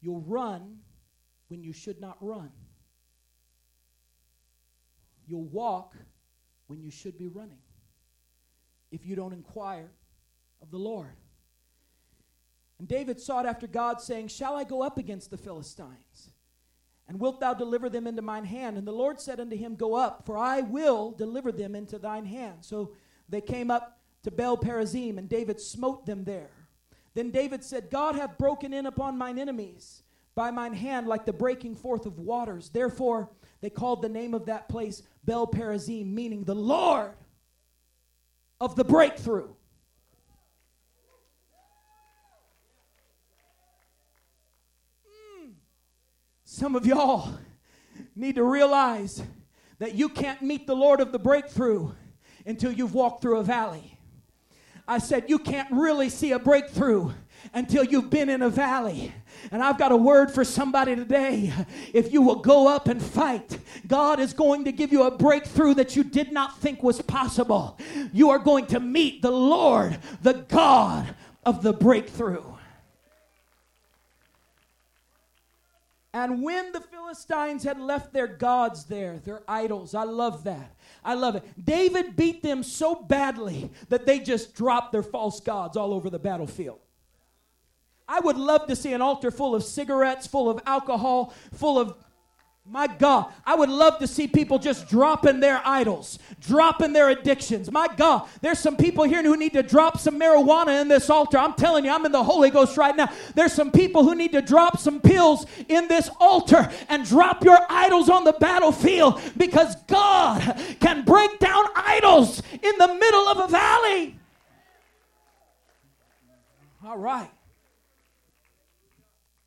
You'll 0.00 0.20
run 0.20 0.78
when 1.48 1.62
you 1.62 1.72
should 1.72 2.00
not 2.00 2.16
run. 2.20 2.50
You'll 5.26 5.44
walk 5.44 5.96
when 6.66 6.80
you 6.80 6.90
should 6.90 7.18
be 7.18 7.28
running 7.28 7.58
if 8.90 9.06
you 9.06 9.16
don't 9.16 9.32
inquire 9.32 9.90
of 10.62 10.70
the 10.70 10.78
Lord. 10.78 11.16
And 12.78 12.86
David 12.86 13.20
sought 13.20 13.46
after 13.46 13.66
God, 13.66 14.00
saying, 14.00 14.28
Shall 14.28 14.54
I 14.54 14.64
go 14.64 14.82
up 14.82 14.98
against 14.98 15.30
the 15.30 15.36
Philistines? 15.36 16.30
And 17.08 17.18
wilt 17.18 17.40
thou 17.40 17.54
deliver 17.54 17.88
them 17.88 18.06
into 18.06 18.22
mine 18.22 18.44
hand? 18.44 18.76
And 18.76 18.86
the 18.86 18.92
Lord 18.92 19.20
said 19.20 19.40
unto 19.40 19.56
him, 19.56 19.74
Go 19.74 19.94
up, 19.94 20.24
for 20.26 20.36
I 20.36 20.60
will 20.60 21.10
deliver 21.10 21.50
them 21.50 21.74
into 21.74 21.98
thine 21.98 22.26
hand. 22.26 22.58
So 22.60 22.92
they 23.28 23.40
came 23.40 23.70
up 23.70 23.98
to 24.22 24.30
Baal 24.30 24.56
Perazim, 24.56 25.18
and 25.18 25.28
David 25.28 25.60
smote 25.60 26.06
them 26.06 26.24
there. 26.24 26.50
Then 27.14 27.30
David 27.30 27.64
said, 27.64 27.90
God 27.90 28.14
hath 28.14 28.38
broken 28.38 28.72
in 28.72 28.86
upon 28.86 29.18
mine 29.18 29.38
enemies 29.38 30.02
by 30.34 30.50
mine 30.52 30.74
hand 30.74 31.08
like 31.08 31.24
the 31.26 31.32
breaking 31.32 31.74
forth 31.74 32.06
of 32.06 32.20
waters. 32.20 32.68
Therefore, 32.68 33.30
they 33.60 33.70
called 33.70 34.02
the 34.02 34.08
name 34.08 34.34
of 34.34 34.46
that 34.46 34.68
place 34.68 35.02
Baal 35.24 35.46
Perazim, 35.46 36.12
meaning 36.12 36.44
the 36.44 36.54
Lord 36.54 37.14
of 38.60 38.76
the 38.76 38.84
breakthrough. 38.84 39.48
Some 46.58 46.74
of 46.74 46.84
y'all 46.84 47.38
need 48.16 48.34
to 48.34 48.42
realize 48.42 49.22
that 49.78 49.94
you 49.94 50.08
can't 50.08 50.42
meet 50.42 50.66
the 50.66 50.74
Lord 50.74 50.98
of 50.98 51.12
the 51.12 51.18
breakthrough 51.20 51.92
until 52.44 52.72
you've 52.72 52.94
walked 52.94 53.22
through 53.22 53.38
a 53.38 53.44
valley. 53.44 53.96
I 54.88 54.98
said, 54.98 55.30
You 55.30 55.38
can't 55.38 55.70
really 55.70 56.08
see 56.08 56.32
a 56.32 56.38
breakthrough 56.40 57.12
until 57.54 57.84
you've 57.84 58.10
been 58.10 58.28
in 58.28 58.42
a 58.42 58.50
valley. 58.50 59.14
And 59.52 59.62
I've 59.62 59.78
got 59.78 59.92
a 59.92 59.96
word 59.96 60.32
for 60.32 60.42
somebody 60.44 60.96
today. 60.96 61.52
If 61.94 62.12
you 62.12 62.22
will 62.22 62.40
go 62.40 62.66
up 62.66 62.88
and 62.88 63.00
fight, 63.00 63.60
God 63.86 64.18
is 64.18 64.32
going 64.32 64.64
to 64.64 64.72
give 64.72 64.90
you 64.90 65.04
a 65.04 65.16
breakthrough 65.16 65.74
that 65.74 65.94
you 65.94 66.02
did 66.02 66.32
not 66.32 66.58
think 66.58 66.82
was 66.82 67.00
possible. 67.00 67.78
You 68.12 68.30
are 68.30 68.40
going 68.40 68.66
to 68.66 68.80
meet 68.80 69.22
the 69.22 69.30
Lord, 69.30 69.96
the 70.22 70.44
God 70.48 71.14
of 71.46 71.62
the 71.62 71.72
breakthrough. 71.72 72.42
And 76.18 76.42
when 76.42 76.72
the 76.72 76.80
Philistines 76.80 77.62
had 77.62 77.78
left 77.78 78.12
their 78.12 78.26
gods 78.26 78.86
there, 78.86 79.20
their 79.20 79.42
idols, 79.46 79.94
I 79.94 80.02
love 80.02 80.42
that. 80.44 80.74
I 81.04 81.14
love 81.14 81.36
it. 81.36 81.44
David 81.64 82.16
beat 82.16 82.42
them 82.42 82.64
so 82.64 82.96
badly 82.96 83.70
that 83.88 84.04
they 84.04 84.18
just 84.18 84.52
dropped 84.52 84.90
their 84.90 85.04
false 85.04 85.38
gods 85.38 85.76
all 85.76 85.94
over 85.94 86.10
the 86.10 86.18
battlefield. 86.18 86.80
I 88.08 88.18
would 88.18 88.36
love 88.36 88.66
to 88.66 88.74
see 88.74 88.92
an 88.94 89.00
altar 89.00 89.30
full 89.30 89.54
of 89.54 89.62
cigarettes, 89.62 90.26
full 90.26 90.50
of 90.50 90.60
alcohol, 90.66 91.32
full 91.52 91.78
of 91.78 91.94
my 92.70 92.86
God, 92.86 93.32
I 93.46 93.54
would 93.54 93.70
love 93.70 93.98
to 94.00 94.06
see 94.06 94.26
people 94.26 94.58
just 94.58 94.88
dropping 94.88 95.40
their 95.40 95.62
idols, 95.64 96.18
dropping 96.40 96.92
their 96.92 97.08
addictions. 97.08 97.72
My 97.72 97.88
God, 97.96 98.28
there's 98.42 98.58
some 98.58 98.76
people 98.76 99.04
here 99.04 99.22
who 99.22 99.38
need 99.38 99.54
to 99.54 99.62
drop 99.62 99.98
some 99.98 100.20
marijuana 100.20 100.82
in 100.82 100.88
this 100.88 101.08
altar. 101.08 101.38
I'm 101.38 101.54
telling 101.54 101.86
you, 101.86 101.90
I'm 101.90 102.04
in 102.04 102.12
the 102.12 102.22
Holy 102.22 102.50
Ghost 102.50 102.76
right 102.76 102.94
now. 102.94 103.10
There's 103.34 103.54
some 103.54 103.70
people 103.70 104.04
who 104.04 104.14
need 104.14 104.32
to 104.32 104.42
drop 104.42 104.78
some 104.78 105.00
pills 105.00 105.46
in 105.68 105.88
this 105.88 106.10
altar 106.20 106.70
and 106.90 107.06
drop 107.06 107.42
your 107.42 107.58
idols 107.70 108.10
on 108.10 108.24
the 108.24 108.34
battlefield 108.34 109.18
because 109.38 109.74
God 109.86 110.60
can 110.78 111.06
break 111.06 111.38
down 111.38 111.64
idols 111.74 112.42
in 112.52 112.72
the 112.78 112.94
middle 112.94 113.28
of 113.28 113.38
a 113.38 113.48
valley. 113.48 114.18
All 116.84 116.98
right. 116.98 117.30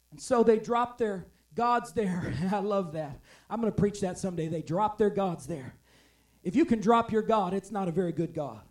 And 0.09 0.19
so 0.19 0.43
they 0.43 0.57
dropped 0.57 0.97
their 0.97 1.25
God's 1.55 1.91
there. 1.93 2.33
I 2.51 2.59
love 2.59 2.93
that. 2.93 3.19
I'm 3.49 3.59
going 3.59 3.71
to 3.71 3.77
preach 3.77 4.01
that 4.01 4.17
someday. 4.17 4.47
They 4.47 4.61
drop 4.61 4.97
their 4.97 5.09
gods 5.09 5.47
there. 5.47 5.75
If 6.43 6.55
you 6.55 6.65
can 6.65 6.79
drop 6.81 7.11
your 7.11 7.21
God, 7.21 7.53
it's 7.53 7.71
not 7.71 7.87
a 7.87 7.91
very 7.91 8.11
good 8.11 8.33
God. 8.33 8.61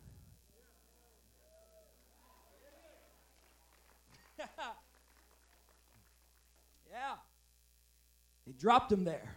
yeah. 6.90 7.14
They 8.46 8.52
dropped 8.52 8.90
him 8.90 9.04
there. 9.04 9.36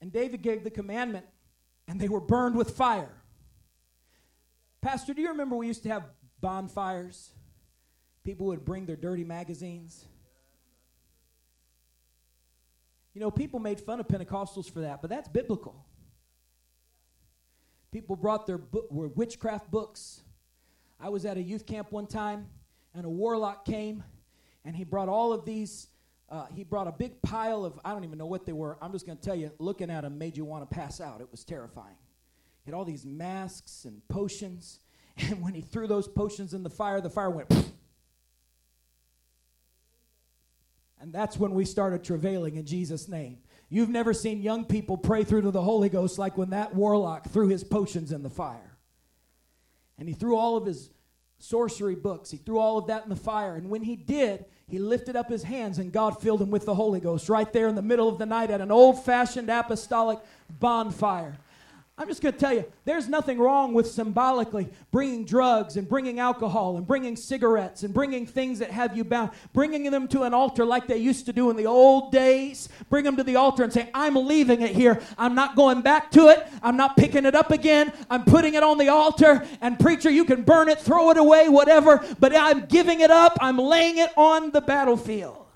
And 0.00 0.12
David 0.12 0.42
gave 0.42 0.62
the 0.62 0.70
commandment, 0.70 1.26
and 1.88 1.98
they 1.98 2.08
were 2.08 2.20
burned 2.20 2.54
with 2.54 2.76
fire. 2.76 3.22
Pastor, 4.82 5.14
do 5.14 5.22
you 5.22 5.30
remember 5.30 5.56
we 5.56 5.66
used 5.66 5.82
to 5.84 5.88
have 5.88 6.04
bonfires? 6.40 7.32
People 8.22 8.46
would 8.46 8.64
bring 8.64 8.86
their 8.86 8.94
dirty 8.94 9.24
magazines 9.24 10.04
you 13.16 13.20
know, 13.20 13.30
people 13.30 13.58
made 13.58 13.80
fun 13.80 13.98
of 13.98 14.06
Pentecostals 14.06 14.70
for 14.70 14.80
that, 14.80 15.00
but 15.00 15.08
that's 15.08 15.26
biblical. 15.26 15.86
People 17.90 18.14
brought 18.14 18.46
their 18.46 18.58
book, 18.58 18.88
were 18.90 19.08
witchcraft 19.08 19.70
books. 19.70 20.20
I 21.00 21.08
was 21.08 21.24
at 21.24 21.38
a 21.38 21.40
youth 21.40 21.64
camp 21.64 21.92
one 21.92 22.06
time, 22.06 22.46
and 22.94 23.06
a 23.06 23.08
warlock 23.08 23.64
came, 23.64 24.04
and 24.66 24.76
he 24.76 24.84
brought 24.84 25.08
all 25.08 25.32
of 25.32 25.46
these. 25.46 25.88
Uh, 26.28 26.44
he 26.54 26.62
brought 26.62 26.88
a 26.88 26.92
big 26.92 27.22
pile 27.22 27.64
of, 27.64 27.80
I 27.86 27.94
don't 27.94 28.04
even 28.04 28.18
know 28.18 28.26
what 28.26 28.44
they 28.44 28.52
were. 28.52 28.76
I'm 28.82 28.92
just 28.92 29.06
going 29.06 29.16
to 29.16 29.24
tell 29.24 29.34
you, 29.34 29.50
looking 29.58 29.88
at 29.90 30.02
them 30.02 30.18
made 30.18 30.36
you 30.36 30.44
want 30.44 30.68
to 30.68 30.76
pass 30.76 31.00
out. 31.00 31.22
It 31.22 31.28
was 31.30 31.42
terrifying. 31.42 31.96
He 32.66 32.70
had 32.70 32.76
all 32.76 32.84
these 32.84 33.06
masks 33.06 33.86
and 33.86 34.06
potions, 34.08 34.80
and 35.16 35.40
when 35.40 35.54
he 35.54 35.62
threw 35.62 35.86
those 35.86 36.06
potions 36.06 36.52
in 36.52 36.62
the 36.62 36.68
fire, 36.68 37.00
the 37.00 37.08
fire 37.08 37.30
went. 37.30 37.48
And 41.06 41.14
that's 41.14 41.38
when 41.38 41.52
we 41.52 41.64
started 41.64 42.02
travailing 42.02 42.56
in 42.56 42.66
Jesus' 42.66 43.06
name. 43.06 43.38
You've 43.68 43.88
never 43.88 44.12
seen 44.12 44.42
young 44.42 44.64
people 44.64 44.96
pray 44.96 45.22
through 45.22 45.42
to 45.42 45.52
the 45.52 45.62
Holy 45.62 45.88
Ghost 45.88 46.18
like 46.18 46.36
when 46.36 46.50
that 46.50 46.74
warlock 46.74 47.28
threw 47.28 47.46
his 47.46 47.62
potions 47.62 48.10
in 48.10 48.24
the 48.24 48.28
fire. 48.28 48.76
And 50.00 50.08
he 50.08 50.14
threw 50.16 50.36
all 50.36 50.56
of 50.56 50.66
his 50.66 50.90
sorcery 51.38 51.94
books, 51.94 52.32
he 52.32 52.38
threw 52.38 52.58
all 52.58 52.76
of 52.76 52.88
that 52.88 53.04
in 53.04 53.08
the 53.08 53.14
fire. 53.14 53.54
And 53.54 53.70
when 53.70 53.84
he 53.84 53.94
did, 53.94 54.46
he 54.66 54.80
lifted 54.80 55.14
up 55.14 55.30
his 55.30 55.44
hands 55.44 55.78
and 55.78 55.92
God 55.92 56.20
filled 56.20 56.42
him 56.42 56.50
with 56.50 56.66
the 56.66 56.74
Holy 56.74 56.98
Ghost 56.98 57.28
right 57.28 57.52
there 57.52 57.68
in 57.68 57.76
the 57.76 57.82
middle 57.82 58.08
of 58.08 58.18
the 58.18 58.26
night 58.26 58.50
at 58.50 58.60
an 58.60 58.72
old 58.72 59.04
fashioned 59.04 59.48
apostolic 59.48 60.18
bonfire. 60.58 61.38
I'm 61.98 62.08
just 62.08 62.20
going 62.20 62.34
to 62.34 62.38
tell 62.38 62.52
you, 62.52 62.66
there's 62.84 63.08
nothing 63.08 63.38
wrong 63.38 63.72
with 63.72 63.90
symbolically 63.90 64.68
bringing 64.90 65.24
drugs 65.24 65.78
and 65.78 65.88
bringing 65.88 66.20
alcohol 66.20 66.76
and 66.76 66.86
bringing 66.86 67.16
cigarettes 67.16 67.84
and 67.84 67.94
bringing 67.94 68.26
things 68.26 68.58
that 68.58 68.70
have 68.70 68.94
you 68.94 69.02
bound, 69.02 69.30
bringing 69.54 69.90
them 69.90 70.06
to 70.08 70.24
an 70.24 70.34
altar 70.34 70.66
like 70.66 70.86
they 70.86 70.98
used 70.98 71.24
to 71.24 71.32
do 71.32 71.48
in 71.48 71.56
the 71.56 71.64
old 71.64 72.12
days. 72.12 72.68
Bring 72.90 73.04
them 73.04 73.16
to 73.16 73.24
the 73.24 73.36
altar 73.36 73.64
and 73.64 73.72
say, 73.72 73.88
I'm 73.94 74.14
leaving 74.14 74.60
it 74.60 74.76
here. 74.76 75.00
I'm 75.16 75.34
not 75.34 75.56
going 75.56 75.80
back 75.80 76.10
to 76.10 76.28
it. 76.28 76.46
I'm 76.62 76.76
not 76.76 76.98
picking 76.98 77.24
it 77.24 77.34
up 77.34 77.50
again. 77.50 77.90
I'm 78.10 78.24
putting 78.24 78.52
it 78.52 78.62
on 78.62 78.76
the 78.76 78.88
altar. 78.88 79.46
And, 79.62 79.80
preacher, 79.80 80.10
you 80.10 80.26
can 80.26 80.42
burn 80.42 80.68
it, 80.68 80.78
throw 80.78 81.10
it 81.12 81.16
away, 81.16 81.48
whatever, 81.48 82.04
but 82.20 82.36
I'm 82.36 82.66
giving 82.66 83.00
it 83.00 83.10
up. 83.10 83.38
I'm 83.40 83.56
laying 83.56 83.96
it 83.96 84.10
on 84.18 84.50
the 84.50 84.60
battlefield. 84.60 85.46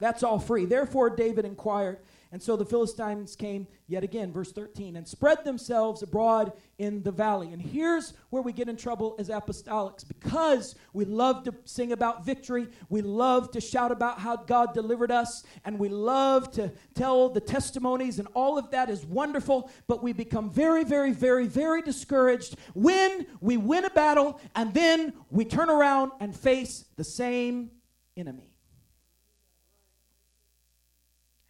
That's 0.00 0.24
all 0.24 0.40
free. 0.40 0.64
Therefore, 0.64 1.08
David 1.08 1.44
inquired 1.44 1.98
and 2.34 2.42
so 2.42 2.56
the 2.56 2.64
Philistines 2.64 3.36
came 3.36 3.68
yet 3.86 4.02
again, 4.02 4.32
verse 4.32 4.50
13, 4.50 4.96
and 4.96 5.06
spread 5.06 5.44
themselves 5.44 6.02
abroad 6.02 6.52
in 6.78 7.00
the 7.04 7.12
valley. 7.12 7.52
And 7.52 7.62
here's 7.62 8.12
where 8.30 8.42
we 8.42 8.52
get 8.52 8.68
in 8.68 8.74
trouble 8.74 9.14
as 9.20 9.28
apostolics 9.28 10.02
because 10.02 10.74
we 10.92 11.04
love 11.04 11.44
to 11.44 11.54
sing 11.64 11.92
about 11.92 12.26
victory, 12.26 12.66
we 12.88 13.02
love 13.02 13.52
to 13.52 13.60
shout 13.60 13.92
about 13.92 14.18
how 14.18 14.34
God 14.34 14.74
delivered 14.74 15.12
us, 15.12 15.44
and 15.64 15.78
we 15.78 15.88
love 15.88 16.50
to 16.54 16.72
tell 16.96 17.28
the 17.28 17.40
testimonies, 17.40 18.18
and 18.18 18.26
all 18.34 18.58
of 18.58 18.68
that 18.72 18.90
is 18.90 19.06
wonderful, 19.06 19.70
but 19.86 20.02
we 20.02 20.12
become 20.12 20.50
very, 20.50 20.82
very, 20.82 21.12
very, 21.12 21.46
very 21.46 21.82
discouraged 21.82 22.56
when 22.74 23.26
we 23.40 23.56
win 23.56 23.84
a 23.84 23.90
battle 23.90 24.40
and 24.56 24.74
then 24.74 25.12
we 25.30 25.44
turn 25.44 25.70
around 25.70 26.10
and 26.18 26.34
face 26.34 26.84
the 26.96 27.04
same 27.04 27.70
enemy. 28.16 28.53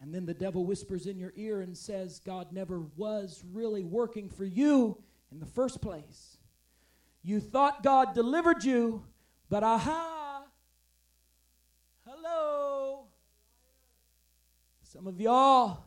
And 0.04 0.14
then 0.14 0.26
the 0.26 0.34
devil 0.34 0.66
whispers 0.66 1.06
in 1.06 1.18
your 1.18 1.32
ear 1.34 1.62
and 1.62 1.74
says, 1.74 2.20
God 2.26 2.52
never 2.52 2.80
was 2.94 3.42
really 3.54 3.84
working 3.84 4.28
for 4.28 4.44
you 4.44 4.98
in 5.32 5.40
the 5.40 5.46
first 5.46 5.80
place. 5.80 6.36
You 7.22 7.40
thought 7.40 7.82
God 7.82 8.14
delivered 8.14 8.64
you, 8.64 9.02
but 9.48 9.64
aha, 9.64 10.44
hello. 12.06 13.06
Some 14.82 15.06
of 15.06 15.18
y'all 15.18 15.86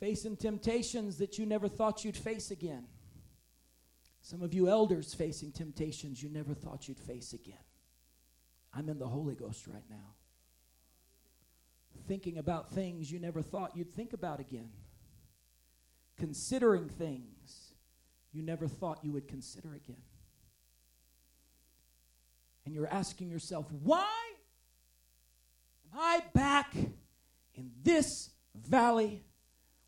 facing 0.00 0.38
temptations 0.38 1.18
that 1.18 1.36
you 1.38 1.44
never 1.44 1.68
thought 1.68 2.02
you'd 2.02 2.16
face 2.16 2.50
again. 2.50 2.86
Some 4.22 4.40
of 4.40 4.54
you 4.54 4.70
elders 4.70 5.12
facing 5.12 5.52
temptations 5.52 6.22
you 6.22 6.30
never 6.30 6.54
thought 6.54 6.88
you'd 6.88 6.98
face 6.98 7.34
again. 7.34 7.58
I'm 8.72 8.88
in 8.88 8.98
the 8.98 9.06
Holy 9.06 9.34
Ghost 9.34 9.66
right 9.66 9.84
now 9.90 10.14
thinking 12.06 12.38
about 12.38 12.70
things 12.70 13.10
you 13.10 13.18
never 13.18 13.42
thought 13.42 13.76
you'd 13.76 13.94
think 13.94 14.12
about 14.12 14.40
again, 14.40 14.70
considering 16.16 16.88
things 16.88 17.72
you 18.32 18.42
never 18.42 18.66
thought 18.66 18.98
you 19.02 19.12
would 19.12 19.28
consider 19.28 19.74
again. 19.74 20.02
And 22.64 22.74
you're 22.74 22.92
asking 22.92 23.30
yourself, 23.30 23.66
why 23.70 24.08
am 25.92 25.98
I 25.98 26.22
back 26.32 26.74
in 26.74 27.70
this 27.82 28.30
valley 28.54 29.22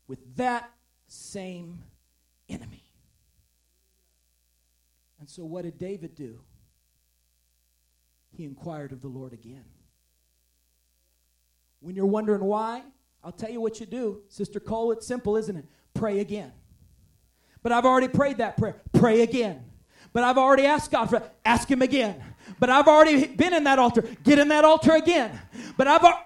with 0.07 0.35
that 0.37 0.69
same 1.07 1.79
enemy? 2.47 2.83
And 5.19 5.29
so, 5.29 5.43
what 5.43 5.63
did 5.63 5.77
David 5.77 6.15
do? 6.15 6.39
He 8.31 8.45
inquired 8.45 8.91
of 8.91 9.01
the 9.01 9.07
Lord 9.07 9.33
again. 9.33 9.65
When 11.79 11.95
you're 11.95 12.05
wondering 12.05 12.43
why, 12.43 12.83
I'll 13.23 13.31
tell 13.31 13.49
you 13.49 13.61
what 13.61 13.79
you 13.79 13.85
do. 13.85 14.21
Sister 14.29 14.59
Cole, 14.59 14.91
it's 14.91 15.05
simple, 15.05 15.37
isn't 15.37 15.55
it? 15.55 15.65
Pray 15.93 16.19
again. 16.19 16.51
But 17.63 17.71
I've 17.71 17.85
already 17.85 18.07
prayed 18.07 18.37
that 18.37 18.57
prayer. 18.57 18.81
Pray 18.93 19.21
again. 19.21 19.65
But 20.13 20.23
I've 20.23 20.37
already 20.37 20.65
asked 20.65 20.91
God 20.91 21.09
for. 21.09 21.21
Ask 21.43 21.69
Him 21.69 21.81
again. 21.81 22.23
But 22.59 22.69
I've 22.69 22.87
already 22.87 23.27
been 23.27 23.53
in 23.53 23.65
that 23.65 23.79
altar. 23.79 24.03
Get 24.23 24.39
in 24.39 24.47
that 24.47 24.63
altar 24.63 24.93
again. 24.93 25.37
But 25.75 25.87
I've 25.87 26.03
ar- 26.03 26.25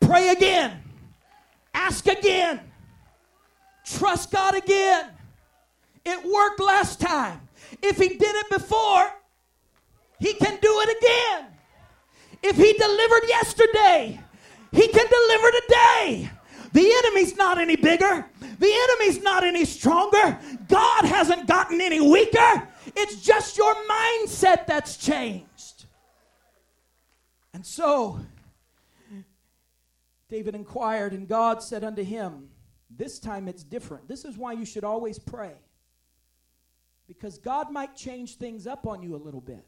pray 0.00 0.30
again. 0.30 0.82
Ask 1.74 2.06
again. 2.06 2.60
Trust 3.84 4.30
God 4.30 4.56
again. 4.56 5.10
It 6.04 6.24
worked 6.24 6.60
last 6.60 7.00
time. 7.00 7.40
If 7.82 7.98
He 7.98 8.08
did 8.08 8.22
it 8.22 8.50
before, 8.50 9.10
He 10.18 10.32
can 10.32 10.58
do 10.60 10.80
it 10.80 10.96
again. 10.98 11.46
If 12.42 12.56
He 12.56 12.72
delivered 12.72 13.28
yesterday, 13.28 14.20
He 14.74 14.88
can 14.88 15.06
deliver 15.06 15.50
today. 15.50 16.30
The 16.72 16.92
enemy's 17.04 17.36
not 17.36 17.58
any 17.58 17.76
bigger. 17.76 18.26
The 18.58 18.88
enemy's 18.98 19.22
not 19.22 19.44
any 19.44 19.64
stronger. 19.64 20.38
God 20.68 21.04
hasn't 21.04 21.46
gotten 21.46 21.80
any 21.80 22.00
weaker. 22.00 22.68
It's 22.96 23.22
just 23.22 23.56
your 23.56 23.74
mindset 23.74 24.66
that's 24.66 24.96
changed. 24.96 25.84
And 27.52 27.64
so, 27.64 28.18
David 30.28 30.56
inquired, 30.56 31.12
and 31.12 31.28
God 31.28 31.62
said 31.62 31.84
unto 31.84 32.02
him, 32.02 32.48
This 32.90 33.20
time 33.20 33.46
it's 33.46 33.62
different. 33.62 34.08
This 34.08 34.24
is 34.24 34.36
why 34.36 34.54
you 34.54 34.64
should 34.64 34.82
always 34.82 35.20
pray. 35.20 35.52
Because 37.06 37.38
God 37.38 37.70
might 37.70 37.94
change 37.94 38.36
things 38.36 38.66
up 38.66 38.86
on 38.86 39.02
you 39.02 39.14
a 39.14 39.18
little 39.18 39.40
bit. 39.40 39.64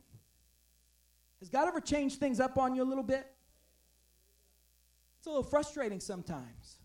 Has 1.38 1.48
God 1.48 1.68
ever 1.68 1.80
changed 1.80 2.18
things 2.18 2.40
up 2.40 2.58
on 2.58 2.74
you 2.74 2.82
a 2.82 2.88
little 2.88 3.04
bit? 3.04 3.30
It's 5.26 5.30
a 5.32 5.34
little 5.34 5.50
frustrating 5.50 5.98
sometimes. 5.98 6.76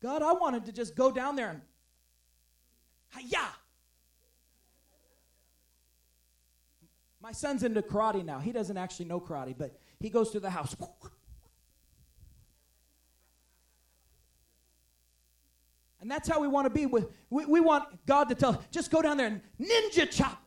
God, 0.00 0.22
I 0.22 0.34
wanted 0.34 0.66
to 0.66 0.72
just 0.72 0.94
go 0.94 1.10
down 1.10 1.34
there 1.34 1.50
and, 1.50 1.60
hiya. 3.12 3.40
My 7.20 7.32
son's 7.32 7.64
into 7.64 7.82
karate 7.82 8.24
now. 8.24 8.38
He 8.38 8.52
doesn't 8.52 8.76
actually 8.76 9.06
know 9.06 9.18
karate, 9.18 9.58
but 9.58 9.76
he 9.98 10.10
goes 10.10 10.30
to 10.30 10.38
the 10.38 10.48
house. 10.48 10.76
And 16.00 16.08
that's 16.08 16.28
how 16.28 16.40
we 16.40 16.46
want 16.46 16.66
to 16.66 16.70
be 16.70 16.86
with 16.86 17.08
we, 17.30 17.46
we 17.46 17.58
want 17.58 18.06
God 18.06 18.28
to 18.28 18.36
tell, 18.36 18.62
just 18.70 18.92
go 18.92 19.02
down 19.02 19.16
there 19.16 19.26
and 19.26 19.40
ninja 19.60 20.08
chop. 20.08 20.41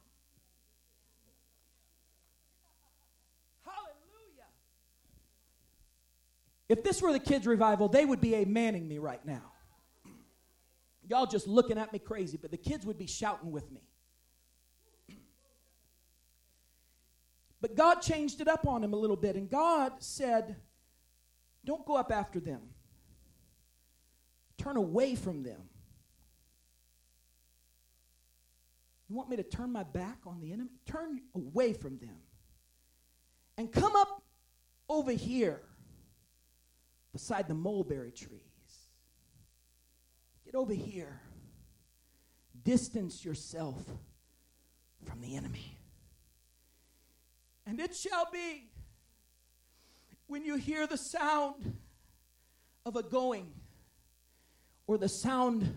If 6.67 6.83
this 6.83 7.01
were 7.01 7.11
the 7.11 7.19
kids' 7.19 7.45
revival, 7.45 7.87
they 7.87 8.05
would 8.05 8.21
be 8.21 8.35
a 8.35 8.45
manning 8.45 8.87
me 8.87 8.97
right 8.97 9.23
now. 9.25 9.51
Y'all 11.07 11.27
just 11.27 11.47
looking 11.47 11.77
at 11.77 11.93
me 11.93 11.99
crazy, 11.99 12.37
but 12.41 12.49
the 12.49 12.57
kids 12.57 12.85
would 12.85 12.97
be 12.97 13.05
shouting 13.05 13.51
with 13.51 13.71
me. 13.71 13.81
But 17.61 17.75
God 17.75 18.01
changed 18.01 18.41
it 18.41 18.47
up 18.47 18.67
on 18.67 18.83
him 18.83 18.93
a 18.93 18.95
little 18.95 19.15
bit, 19.15 19.35
and 19.35 19.49
God 19.49 19.93
said, 19.99 20.55
Don't 21.63 21.85
go 21.85 21.95
up 21.95 22.11
after 22.11 22.39
them, 22.39 22.61
turn 24.57 24.77
away 24.77 25.15
from 25.15 25.43
them. 25.43 25.61
You 29.07 29.15
want 29.15 29.29
me 29.29 29.35
to 29.35 29.43
turn 29.43 29.71
my 29.71 29.83
back 29.83 30.17
on 30.25 30.41
the 30.41 30.51
enemy? 30.51 30.71
Turn 30.87 31.21
away 31.35 31.73
from 31.73 31.99
them. 31.99 32.17
And 33.57 33.71
come 33.71 33.95
up 33.95 34.23
over 34.89 35.11
here 35.11 35.61
beside 37.15 37.47
the 37.47 37.53
mulberry 37.53 38.11
trees. 38.11 38.41
Get 40.43 40.53
over 40.53 40.73
here. 40.73 41.21
Distance 42.61 43.23
yourself 43.23 43.81
from 45.01 45.21
the 45.21 45.37
enemy. 45.37 45.77
And 47.65 47.79
it 47.79 47.95
shall 47.95 48.27
be 48.33 48.69
when 50.27 50.43
you 50.43 50.57
hear 50.57 50.87
the 50.87 50.97
sound 50.97 51.77
of 52.85 52.97
a 52.97 53.03
going 53.03 53.49
or 54.85 54.97
the 54.97 55.07
sound 55.07 55.73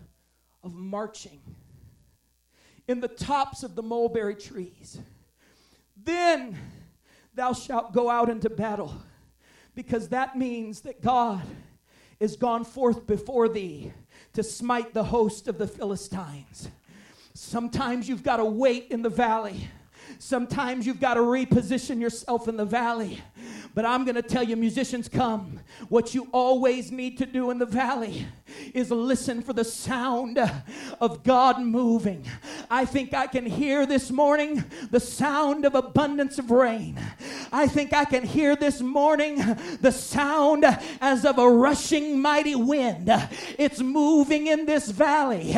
of 0.61 0.73
marching 0.73 1.39
in 2.89 2.99
the 2.99 3.07
tops 3.07 3.63
of 3.63 3.75
the 3.75 3.83
mulberry 3.83 4.35
trees, 4.35 4.99
then 5.95 6.57
thou 7.33 7.53
shalt 7.53 7.93
go 7.93 8.09
out 8.09 8.29
into 8.29 8.49
battle 8.49 8.93
because 9.79 10.09
that 10.09 10.37
means 10.37 10.81
that 10.81 11.01
God 11.01 11.41
is 12.19 12.35
gone 12.35 12.65
forth 12.65 13.07
before 13.07 13.47
thee 13.47 13.93
to 14.33 14.43
smite 14.43 14.93
the 14.93 15.05
host 15.05 15.47
of 15.47 15.57
the 15.57 15.67
Philistines. 15.67 16.67
Sometimes 17.33 18.09
you've 18.09 18.21
got 18.21 18.37
to 18.37 18.45
wait 18.45 18.87
in 18.91 19.03
the 19.03 19.09
valley. 19.09 19.69
Sometimes 20.17 20.85
you've 20.85 20.99
got 20.99 21.13
to 21.13 21.21
reposition 21.21 22.01
yourself 22.01 22.49
in 22.49 22.57
the 22.57 22.65
valley. 22.65 23.21
But 23.75 23.85
I'm 23.85 24.03
going 24.03 24.15
to 24.15 24.21
tell 24.21 24.43
you, 24.43 24.55
musicians, 24.55 25.07
come. 25.07 25.59
What 25.89 26.13
you 26.13 26.27
always 26.31 26.91
need 26.91 27.17
to 27.19 27.25
do 27.25 27.51
in 27.51 27.59
the 27.59 27.65
valley 27.65 28.25
is 28.73 28.91
listen 28.91 29.41
for 29.41 29.53
the 29.53 29.63
sound 29.63 30.39
of 30.99 31.23
God 31.23 31.61
moving. 31.61 32.25
I 32.69 32.85
think 32.85 33.13
I 33.13 33.27
can 33.27 33.45
hear 33.45 33.85
this 33.85 34.11
morning 34.11 34.63
the 34.91 34.99
sound 34.99 35.65
of 35.65 35.75
abundance 35.75 36.39
of 36.39 36.51
rain. 36.51 36.99
I 37.51 37.67
think 37.67 37.93
I 37.93 38.05
can 38.05 38.23
hear 38.23 38.55
this 38.55 38.81
morning 38.81 39.37
the 39.81 39.91
sound 39.91 40.65
as 41.01 41.25
of 41.25 41.37
a 41.37 41.49
rushing 41.49 42.19
mighty 42.21 42.55
wind. 42.55 43.09
It's 43.57 43.81
moving 43.81 44.47
in 44.47 44.65
this 44.65 44.89
valley. 44.89 45.55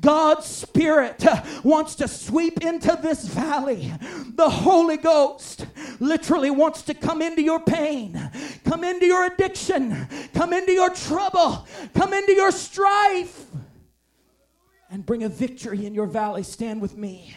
God's 0.00 0.46
Spirit 0.46 1.24
wants 1.62 1.94
to 1.96 2.08
sweep 2.08 2.62
into 2.62 2.98
this 3.02 3.24
valley. 3.24 3.92
The 4.34 4.50
Holy 4.50 4.96
Ghost 4.96 5.66
literally 6.00 6.50
wants 6.50 6.82
to 6.82 6.94
come 6.94 7.22
into 7.22 7.42
your 7.42 7.51
pain, 7.60 8.30
come 8.64 8.84
into 8.84 9.06
your 9.06 9.26
addiction, 9.26 10.08
come 10.34 10.52
into 10.52 10.72
your 10.72 10.90
trouble, 10.90 11.66
come 11.94 12.12
into 12.12 12.32
your 12.32 12.50
strife, 12.50 13.46
and 14.90 15.04
bring 15.06 15.22
a 15.22 15.28
victory 15.28 15.86
in 15.86 15.94
your 15.94 16.06
valley. 16.06 16.42
Stand 16.42 16.80
with 16.80 16.96
me. 16.96 17.34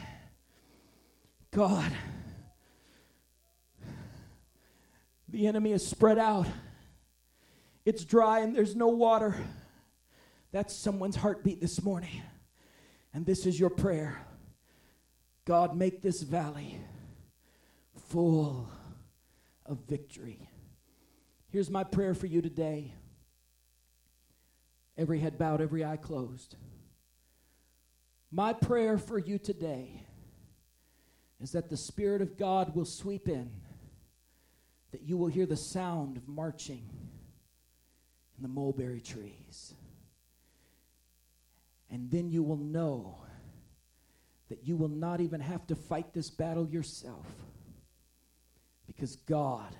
God, 1.51 1.91
the 5.29 5.47
enemy 5.47 5.71
is 5.71 5.85
spread 5.85 6.17
out. 6.17 6.47
It's 7.85 8.03
dry 8.03 8.39
and 8.39 8.55
there's 8.55 8.75
no 8.75 8.87
water. 8.87 9.35
That's 10.51 10.75
someone's 10.75 11.15
heartbeat 11.15 11.61
this 11.61 11.81
morning. 11.83 12.21
And 13.13 13.25
this 13.25 13.45
is 13.45 13.59
your 13.59 13.69
prayer 13.69 14.25
God, 15.45 15.77
make 15.77 16.01
this 16.01 16.23
valley 16.23 16.79
full 18.09 18.67
of 19.65 19.79
victory. 19.87 20.49
Here's 21.49 21.69
my 21.69 21.83
prayer 21.83 22.13
for 22.13 22.25
you 22.25 22.41
today. 22.41 22.93
Every 24.97 25.19
head 25.19 25.37
bowed, 25.37 25.61
every 25.61 25.83
eye 25.83 25.97
closed. 25.97 26.55
My 28.31 28.53
prayer 28.53 28.97
for 28.97 29.17
you 29.17 29.37
today 29.37 30.03
is 31.41 31.51
that 31.51 31.69
the 31.69 31.77
Spirit 31.77 32.21
of 32.21 32.37
God 32.37 32.75
will 32.75 32.85
sweep 32.85 33.27
in, 33.27 33.49
that 34.91 35.03
you 35.03 35.17
will 35.17 35.27
hear 35.27 35.45
the 35.45 35.57
sound 35.57 36.17
of 36.17 36.27
marching 36.27 36.89
in 38.37 38.41
the 38.41 38.47
mulberry 38.47 39.01
trees. 39.01 39.73
And 41.89 42.09
then 42.11 42.29
you 42.29 42.43
will 42.43 42.57
know 42.57 43.19
that 44.49 44.65
you 44.65 44.75
will 44.75 44.89
not 44.89 45.21
even 45.21 45.41
have 45.41 45.65
to 45.67 45.75
fight 45.75 46.13
this 46.13 46.29
battle 46.29 46.67
yourself 46.67 47.25
because 48.87 49.15
God 49.15 49.75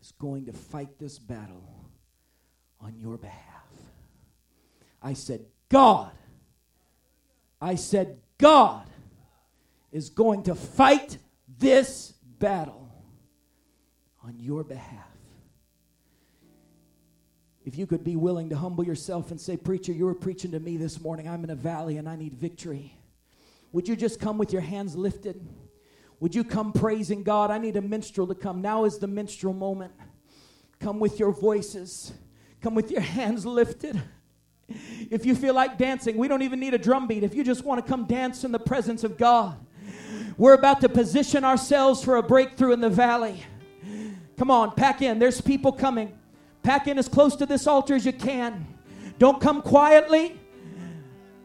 is 0.00 0.12
going 0.12 0.46
to 0.46 0.52
fight 0.52 0.98
this 0.98 1.18
battle 1.18 1.62
on 2.80 2.98
your 2.98 3.16
behalf. 3.16 3.44
I 5.02 5.12
said, 5.12 5.44
God. 5.68 6.12
I 7.60 7.74
said, 7.74 8.18
God 8.38 8.88
is 9.90 10.10
going 10.10 10.44
to 10.44 10.54
fight 10.54 11.18
this 11.58 12.12
battle 12.38 12.88
on 14.24 14.38
your 14.38 14.62
behalf. 14.62 15.04
If 17.64 17.76
you 17.76 17.86
could 17.86 18.04
be 18.04 18.16
willing 18.16 18.48
to 18.50 18.56
humble 18.56 18.84
yourself 18.84 19.30
and 19.30 19.40
say, 19.40 19.56
Preacher, 19.56 19.92
you 19.92 20.06
were 20.06 20.14
preaching 20.14 20.52
to 20.52 20.60
me 20.60 20.76
this 20.76 21.00
morning. 21.00 21.28
I'm 21.28 21.44
in 21.44 21.50
a 21.50 21.54
valley 21.54 21.98
and 21.98 22.08
I 22.08 22.16
need 22.16 22.34
victory. 22.34 22.94
Would 23.72 23.88
you 23.88 23.96
just 23.96 24.20
come 24.20 24.38
with 24.38 24.52
your 24.52 24.62
hands 24.62 24.96
lifted? 24.96 25.46
Would 26.20 26.34
you 26.34 26.44
come 26.44 26.72
praising 26.72 27.22
God? 27.22 27.50
I 27.50 27.58
need 27.58 27.76
a 27.76 27.82
minstrel 27.82 28.26
to 28.26 28.34
come. 28.34 28.60
Now 28.60 28.84
is 28.84 28.98
the 28.98 29.06
minstrel 29.06 29.52
moment. 29.52 29.92
Come 30.80 31.00
with 31.00 31.18
your 31.18 31.32
voices, 31.32 32.12
come 32.60 32.74
with 32.74 32.90
your 32.90 33.00
hands 33.00 33.44
lifted. 33.44 34.00
If 35.10 35.24
you 35.24 35.34
feel 35.34 35.54
like 35.54 35.78
dancing, 35.78 36.16
we 36.16 36.28
don't 36.28 36.42
even 36.42 36.60
need 36.60 36.74
a 36.74 36.78
drum 36.78 37.06
beat. 37.06 37.24
If 37.24 37.34
you 37.34 37.42
just 37.42 37.64
want 37.64 37.84
to 37.84 37.88
come 37.88 38.04
dance 38.04 38.44
in 38.44 38.52
the 38.52 38.58
presence 38.58 39.02
of 39.02 39.16
God, 39.16 39.56
we're 40.36 40.54
about 40.54 40.80
to 40.82 40.88
position 40.88 41.42
ourselves 41.42 42.04
for 42.04 42.16
a 42.16 42.22
breakthrough 42.22 42.72
in 42.72 42.80
the 42.80 42.90
valley. 42.90 43.42
Come 44.36 44.50
on, 44.50 44.72
pack 44.74 45.02
in. 45.02 45.18
There's 45.18 45.40
people 45.40 45.72
coming. 45.72 46.16
Pack 46.62 46.86
in 46.86 46.98
as 46.98 47.08
close 47.08 47.34
to 47.36 47.46
this 47.46 47.66
altar 47.66 47.94
as 47.94 48.04
you 48.04 48.12
can. 48.12 48.66
Don't 49.18 49.40
come 49.40 49.62
quietly. 49.62 50.38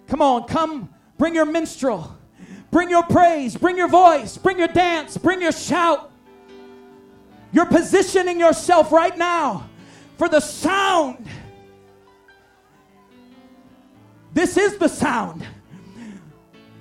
Come 0.08 0.22
on, 0.22 0.48
come 0.48 0.90
bring 1.18 1.34
your 1.34 1.46
minstrel. 1.46 2.16
Bring 2.74 2.90
your 2.90 3.04
praise, 3.04 3.56
bring 3.56 3.78
your 3.78 3.88
voice, 3.88 4.36
bring 4.36 4.58
your 4.58 4.68
dance, 4.68 5.16
bring 5.16 5.40
your 5.40 5.52
shout. 5.52 6.12
You're 7.52 7.68
positioning 7.68 8.40
yourself 8.40 8.92
right 8.92 9.16
now 9.16 9.70
for 10.18 10.28
the 10.28 10.40
sound. 10.40 11.28
This 14.34 14.58
is 14.58 14.80
the 14.80 14.88
sound. 14.88 15.46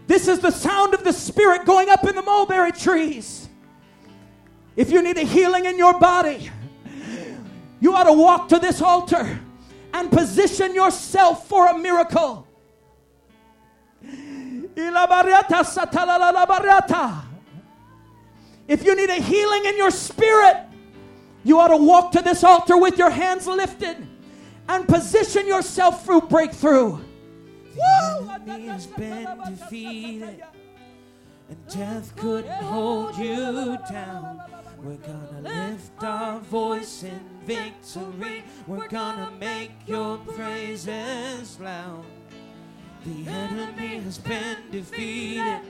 This 0.06 0.28
is 0.28 0.40
the 0.40 0.50
sound 0.50 0.94
of 0.94 1.04
the 1.04 1.12
Spirit 1.12 1.66
going 1.66 1.90
up 1.90 2.08
in 2.08 2.14
the 2.14 2.22
mulberry 2.22 2.72
trees. 2.72 3.50
If 4.76 4.90
you 4.90 5.02
need 5.02 5.18
a 5.18 5.24
healing 5.24 5.66
in 5.66 5.76
your 5.76 6.00
body, 6.00 6.50
you 7.80 7.92
ought 7.94 8.04
to 8.04 8.14
walk 8.14 8.48
to 8.48 8.58
this 8.58 8.80
altar 8.80 9.38
and 9.92 10.10
position 10.10 10.74
yourself 10.74 11.46
for 11.48 11.68
a 11.68 11.76
miracle. 11.76 12.46
If 18.68 18.84
you 18.84 18.94
need 18.96 19.10
a 19.10 19.20
healing 19.20 19.64
in 19.66 19.76
your 19.76 19.90
spirit, 19.90 20.56
you 21.44 21.58
ought 21.58 21.68
to 21.68 21.76
walk 21.76 22.12
to 22.12 22.22
this 22.22 22.44
altar 22.44 22.76
with 22.76 22.96
your 22.96 23.10
hands 23.10 23.46
lifted 23.46 23.96
and 24.68 24.86
position 24.86 25.46
yourself 25.46 26.04
for 26.04 26.20
breakthrough. 26.20 26.98
The 27.74 28.34
enemy 28.34 28.66
has 28.68 28.86
been 28.86 29.26
defeated, 29.46 30.44
and 31.48 31.66
death 31.68 32.14
couldn't 32.16 32.50
hold 32.50 33.16
you 33.16 33.76
down. 33.90 34.42
We're 34.82 34.96
gonna 34.96 35.40
lift 35.42 36.02
our 36.02 36.40
voice 36.40 37.02
in 37.02 37.20
victory. 37.44 38.44
We're 38.66 38.88
gonna 38.88 39.30
make 39.38 39.72
your 39.86 40.18
praises 40.18 41.58
loud. 41.60 42.04
The 43.04 43.28
enemy 43.28 43.98
has 43.98 44.18
been 44.18 44.58
defeated, 44.70 45.60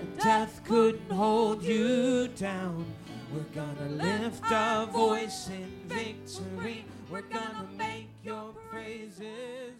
and 0.00 0.18
death 0.18 0.62
couldn't 0.64 1.10
hold 1.10 1.62
you 1.62 2.28
down. 2.28 2.86
We're 3.34 3.42
gonna 3.54 3.90
lift 3.90 4.50
our 4.50 4.86
voice 4.86 5.50
in 5.50 5.70
victory. 5.86 6.86
We're 7.10 7.20
gonna 7.20 7.68
make 7.76 8.08
your 8.24 8.54
praises. 8.70 9.74